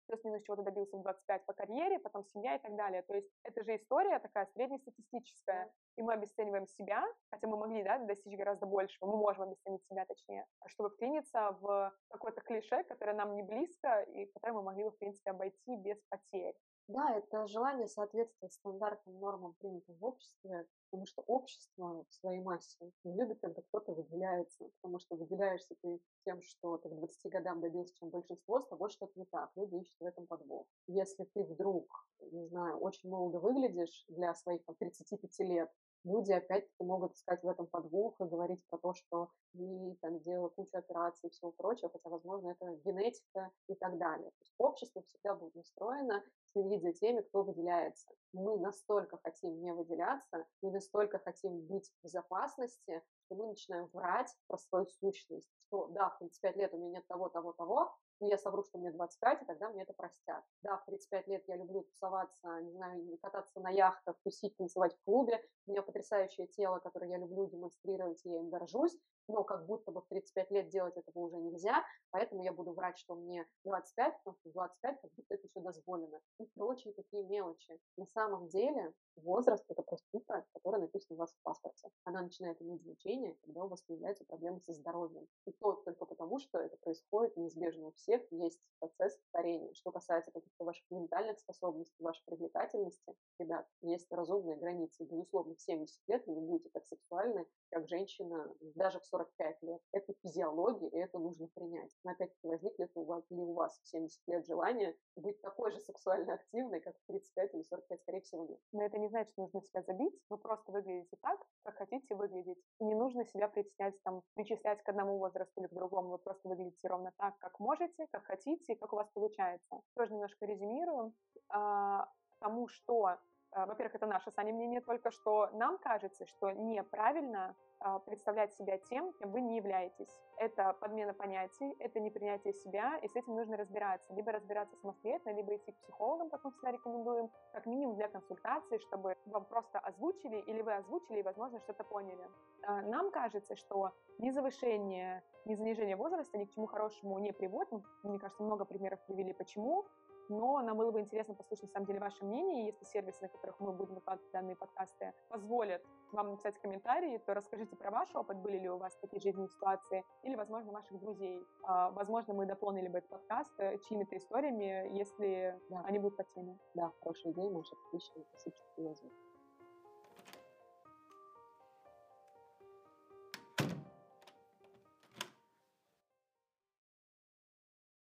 плюс-минус 0.07 0.43
чего-то 0.43 0.63
добился 0.63 0.97
в 0.97 1.03
25 1.03 1.47
по 1.47 1.53
карьере, 1.53 1.99
потом 1.99 2.25
семья 2.25 2.57
и 2.57 2.59
так 2.59 2.77
далее. 2.77 3.03
То 3.03 3.15
есть 3.15 3.29
это 3.45 3.63
же 3.65 3.77
история 3.77 4.19
такая 4.19 4.47
среднестатистическая, 4.55 5.73
и 5.97 6.03
мы 6.03 6.15
обесцениваем 6.15 6.67
себя, 6.67 7.05
хотя 7.31 7.47
мы 7.49 7.57
могли 7.57 7.83
да, 7.83 7.99
достичь 7.99 8.37
гораздо 8.37 8.67
большего, 8.67 9.11
мы 9.11 9.17
можем 9.17 9.45
обесценить 9.45 9.85
себя 9.87 10.05
точнее, 10.07 10.47
чтобы 10.67 10.91
вклиниться 10.91 11.57
в 11.61 11.93
какое-то 12.09 12.41
клише, 12.43 12.85
которое 12.85 13.15
нам 13.15 13.35
не 13.35 13.43
близко 13.43 14.03
и 14.03 14.27
которое 14.27 14.53
мы 14.55 14.63
могли 14.63 14.85
бы, 14.85 14.91
в 14.91 14.99
принципе, 14.99 15.31
обойти 15.31 15.77
без 15.77 15.99
потерь. 16.09 16.57
Да, 16.89 17.17
это 17.17 17.47
желание 17.47 17.87
соответствовать 17.87 18.53
стандартным 18.55 19.19
нормам, 19.21 19.55
принятым 19.55 19.97
в 19.97 20.05
обществе, 20.05 20.67
потому 20.91 21.07
что 21.07 21.23
общество 21.23 22.05
в 22.09 22.15
своей 22.15 22.41
массе 22.43 22.93
не 23.05 23.15
любит, 23.17 23.39
когда 23.41 23.63
кто-то 23.63 23.93
выделяется, 23.95 24.69
потому 24.81 24.99
что 24.99 25.17
выделяешься 25.17 25.75
ты 25.81 26.01
тем, 26.25 26.43
что 26.43 26.77
ты 26.79 26.89
к 26.89 26.95
20 26.95 27.33
годам 27.33 27.61
добился, 27.61 27.95
чем 27.95 28.11
большинство, 28.11 28.61
с 28.61 28.67
тобой 28.67 28.91
что-то 28.91 29.13
не 29.19 29.25
так, 29.27 29.51
люди 29.57 29.77
ищут 29.77 29.97
в 30.01 30.05
этом 30.05 30.27
подвох. 30.27 30.67
Если 30.89 31.25
ты 31.25 31.45
вдруг, 31.45 31.87
не 32.21 32.47
знаю, 32.47 32.77
очень 32.79 33.09
молодо 33.09 33.39
выглядишь 33.39 34.05
для 34.09 34.35
своих 34.35 34.65
там, 34.65 34.75
35 34.75 35.39
лет, 35.49 35.71
люди 36.05 36.33
опять-таки 36.33 36.85
могут 36.85 37.15
искать 37.15 37.43
в 37.43 37.49
этом 37.49 37.67
подвох 37.67 38.21
и 38.21 38.25
говорить 38.25 38.61
про 38.69 38.79
то, 38.79 38.95
что 38.95 39.31
ты 39.53 39.97
там 40.01 40.21
делал 40.21 40.51
кучу 40.51 40.77
операций 40.77 41.29
и 41.29 41.33
всего 41.33 41.53
прочего, 41.53 41.91
хотя, 41.91 42.09
возможно, 42.09 42.51
это 42.51 42.77
генетика 42.85 43.51
и 43.69 43.75
так 43.75 43.99
далее. 43.99 44.31
То 44.31 44.41
есть 44.41 44.55
общество 44.59 45.03
всегда 45.03 45.35
будет 45.35 45.55
настроено 45.55 46.25
следить 46.53 46.83
за 46.83 46.93
теми, 46.93 47.21
кто 47.23 47.43
выделяется. 47.43 48.13
Мы 48.33 48.59
настолько 48.59 49.19
хотим 49.23 49.61
не 49.61 49.73
выделяться, 49.73 50.47
мы 50.61 50.71
настолько 50.71 51.19
хотим 51.19 51.61
быть 51.67 51.89
в 51.89 52.05
безопасности, 52.05 53.03
что 53.25 53.35
мы 53.35 53.47
начинаем 53.47 53.87
врать 53.93 54.35
про 54.47 54.59
свою 54.59 54.87
сущность, 54.87 55.51
что 55.67 55.89
да, 55.89 56.11
в 56.11 56.19
35 56.19 56.57
лет 56.57 56.75
у 56.75 56.79
меня 56.79 56.99
нет 56.99 57.07
того, 57.07 57.29
того, 57.29 57.53
того, 57.53 57.95
но 58.21 58.29
я 58.29 58.39
совру, 58.39 58.63
что 58.63 58.79
мне 58.79 58.93
25, 58.93 59.43
и 59.43 59.45
тогда 59.47 59.69
мне 59.71 59.83
это 59.83 59.93
простят. 59.95 60.45
Да, 60.63 60.77
в 60.79 60.85
35 60.85 61.27
лет 61.27 61.45
я 61.49 61.57
люблю 61.57 61.83
тусоваться, 61.83 62.61
не 62.61 62.71
знаю, 62.71 63.19
кататься 63.21 63.61
на 63.61 63.71
яхтах, 63.71 64.17
тусить, 64.23 64.57
танцевать 64.57 64.95
в 64.95 65.05
клубе. 65.05 65.45
У 65.67 65.73
меня 65.73 65.83
потрясающее 65.83 66.47
тело, 66.47 66.79
которое 66.79 67.11
я 67.11 67.19
люблю 67.19 67.47
демонстрировать, 67.47 68.25
и 68.25 68.31
я 68.31 68.39
им 68.39 68.49
горжусь 68.49 68.97
но 69.29 69.45
как 69.45 69.67
будто 69.67 69.93
бы 69.93 70.01
в 70.01 70.07
35 70.09 70.51
лет 70.51 70.69
делать 70.69 70.97
этого 70.97 71.25
уже 71.25 71.37
нельзя, 71.37 71.85
поэтому 72.11 72.43
я 72.43 72.53
буду 72.53 72.73
врать, 72.73 72.99
что 72.99 73.15
мне 73.15 73.47
25, 73.65 74.19
потому 74.19 74.37
что 74.37 74.51
25 74.51 75.01
как 75.01 75.11
будто 75.13 75.35
это 75.35 75.49
все 75.49 75.61
дозволено. 75.61 76.21
И 76.39 76.47
прочие 76.47 76.93
такие 76.95 77.25
мелочи. 77.25 77.79
На 77.97 78.07
самом 78.07 78.49
деле 78.49 78.93
возраст– 79.17 79.65
это 79.69 79.83
просто 79.83 80.07
цифра, 80.11 80.45
которая 80.53 80.81
написана 80.81 81.17
у 81.17 81.21
вас 81.21 81.33
в 81.33 81.43
паспорте. 81.43 81.89
Она 82.05 82.23
начинает 82.23 82.61
иметь 82.63 82.83
значение, 82.83 83.37
когда 83.45 83.65
у 83.65 83.69
вас 83.69 83.83
появляются 83.83 84.25
проблемы 84.25 84.61
со 84.61 84.73
здоровьем. 84.73 85.27
И 85.47 85.53
то 85.53 85.75
только 85.85 86.05
потому, 86.05 86.39
что 86.39 86.59
это 86.59 86.77
происходит 86.79 87.37
неизбежно 87.37 87.89
у 87.89 87.93
всех, 87.93 88.23
есть 88.31 88.61
процесс 88.79 89.19
старения. 89.29 89.73
Что 89.75 89.93
касается 89.93 90.33
каких-то 90.33 90.65
ваших 90.65 90.85
ментальных 90.91 91.39
способностей, 91.39 92.03
вашей 92.03 92.23
привлекательности, 92.25 93.15
ребят, 93.39 93.67
есть 93.83 94.11
разумные 94.11 94.57
границы. 94.57 95.05
Безусловно, 95.05 95.55
в 95.55 95.61
70 95.61 95.99
лет 96.09 96.27
вы 96.27 96.35
не 96.35 96.41
будете 96.41 96.71
так 96.71 96.87
сексуальны, 96.87 97.47
как 97.73 97.89
женщина 97.89 98.55
даже 98.75 99.01
в 99.01 99.07
45 99.07 99.63
лет. 99.63 99.81
Это 99.93 100.13
физиология, 100.23 100.89
и 100.89 100.99
это 100.99 101.19
нужно 101.19 101.49
принять. 101.55 101.91
Но 102.05 102.13
опять-таки, 102.13 102.47
возникнет 102.47 102.91
у 102.95 103.05
вас, 103.05 103.25
ли 103.31 103.41
у 103.41 103.55
вас 103.55 103.81
в 103.83 103.89
70 103.89 104.21
лет 104.29 104.47
желание 104.47 104.97
быть 105.17 105.41
такой 105.41 105.73
же 105.73 105.81
сексуально 105.81 106.35
активной, 106.35 106.81
как 106.81 106.95
в 106.97 107.07
35 107.07 107.55
или 107.55 107.63
45, 107.63 108.01
скорее 108.03 108.21
всего, 108.21 108.47
нет. 108.47 108.61
Но 108.73 108.83
это 108.85 108.99
не 108.99 109.09
значит, 109.09 109.33
что 109.33 109.43
нужно 109.43 109.63
себя 109.63 109.83
забить. 109.83 110.15
Вы 110.29 110.39
просто 110.39 110.71
выглядите 110.71 111.17
так, 111.23 111.41
как 111.65 111.77
хотите 111.77 112.15
выглядеть. 112.15 112.59
И 112.79 112.85
не 112.85 112.95
нужно 112.95 113.25
себя 113.25 113.49
притеснять, 113.49 113.95
там, 114.03 114.23
причислять 114.35 114.83
к 114.83 114.89
одному 114.89 115.19
возрасту 115.19 115.61
или 115.61 115.69
к 115.69 115.73
другому. 115.73 116.11
Вы 116.11 116.19
просто 116.19 116.49
выглядите 116.49 116.87
ровно 116.89 117.13
так, 117.17 117.39
как 117.39 117.59
можете, 117.59 118.07
как 118.11 118.25
хотите, 118.25 118.75
и 118.75 118.77
как 118.77 118.93
у 118.93 118.97
вас 118.97 119.09
получается. 119.15 119.81
Тоже 119.95 120.13
немножко 120.13 120.45
резюмирую. 120.45 121.15
А, 121.49 122.09
тому, 122.43 122.69
что 122.69 123.17
во-первых, 123.55 123.95
это 123.95 124.07
наше 124.07 124.31
с 124.31 124.39
Аней 124.39 124.53
мнение 124.53 124.81
только, 124.81 125.11
что 125.11 125.49
нам 125.53 125.79
кажется, 125.79 126.27
что 126.27 126.51
неправильно 126.51 127.55
а, 127.85 127.99
представлять 127.99 128.55
себя 128.55 128.79
тем, 128.79 129.13
кем 129.15 129.31
вы 129.31 129.41
не 129.41 129.57
являетесь. 129.57 130.09
Это 130.39 130.73
подмена 130.75 131.15
понятий, 131.15 131.75
это 131.79 132.01
непринятие 132.01 132.53
себя, 132.53 132.97
и 133.03 133.09
с 133.09 133.17
этим 133.17 133.35
нужно 133.35 133.57
разбираться. 133.57 134.15
Либо 134.15 134.33
разбираться 134.33 134.77
самостоятельно, 134.77 135.35
либо 135.35 135.57
идти 135.57 135.73
к 135.73 135.79
психологам, 135.79 136.31
как 136.31 136.45
мы 136.45 136.53
всегда 136.53 136.71
рекомендуем, 136.71 137.31
как 137.53 137.67
минимум 137.67 137.97
для 137.97 138.09
консультации, 138.09 138.79
чтобы 138.79 139.17
вам 139.27 139.45
просто 139.47 139.79
озвучили, 139.81 140.37
или 140.37 140.63
вы 140.63 140.75
озвучили, 140.75 141.19
и, 141.19 141.23
возможно, 141.23 141.59
что-то 141.61 141.85
поняли. 141.85 142.27
А, 142.63 142.83
нам 142.83 143.11
кажется, 143.11 143.57
что 143.57 143.93
ни 144.19 144.31
завышение, 144.31 145.25
ни 145.45 145.55
занижение 145.55 145.97
возраста 145.97 146.39
ни 146.39 146.45
к 146.45 146.51
чему 146.51 146.67
хорошему 146.67 147.19
не 147.19 147.33
приводит. 147.33 147.83
Мне 148.05 148.19
кажется, 148.19 148.43
много 148.43 148.65
примеров 148.65 149.01
привели, 149.07 149.33
почему 149.33 149.87
но 150.29 150.61
нам 150.61 150.77
было 150.77 150.91
бы 150.91 151.01
интересно 151.01 151.35
послушать, 151.35 151.65
на 151.65 151.73
самом 151.73 151.87
деле, 151.87 152.01
ваше 152.01 152.25
мнение. 152.25 152.67
Если 152.67 152.85
сервисы, 152.85 153.23
на 153.23 153.29
которых 153.29 153.59
мы 153.61 153.73
будем 153.73 153.95
выкладывать 153.95 154.31
данные 154.33 154.57
подкасты, 154.57 155.13
позволят 155.29 155.83
вам 156.13 156.31
написать 156.31 156.59
комментарии, 156.61 157.19
то 157.19 157.35
расскажите 157.35 157.77
про 157.77 157.91
ваш 157.91 158.15
опыт, 158.15 158.39
были 158.39 158.59
ли 158.59 158.69
у 158.69 158.79
вас 158.79 158.97
такие 159.01 159.21
жизненные 159.21 159.49
ситуации, 159.49 160.05
или, 160.23 160.35
возможно, 160.37 160.73
ваших 160.73 160.99
друзей. 161.01 161.47
А, 161.65 161.91
возможно, 161.91 162.35
мы 162.35 162.47
дополнили 162.47 162.89
бы 162.89 162.99
этот 162.99 163.11
подкаст 163.11 163.53
э, 163.59 163.79
чьими-то 163.89 164.17
историями, 164.17 164.97
если 164.97 165.59
да. 165.71 165.83
они 165.87 165.99
будут 165.99 166.17
по 166.17 166.25
теме. 166.35 166.59
Да, 166.75 166.93
хорошая 167.01 167.33
идея, 167.33 167.51
Маша, 167.51 167.75
отлично, 167.89 168.23
спасибо, 168.31 168.57
что. 168.95 169.32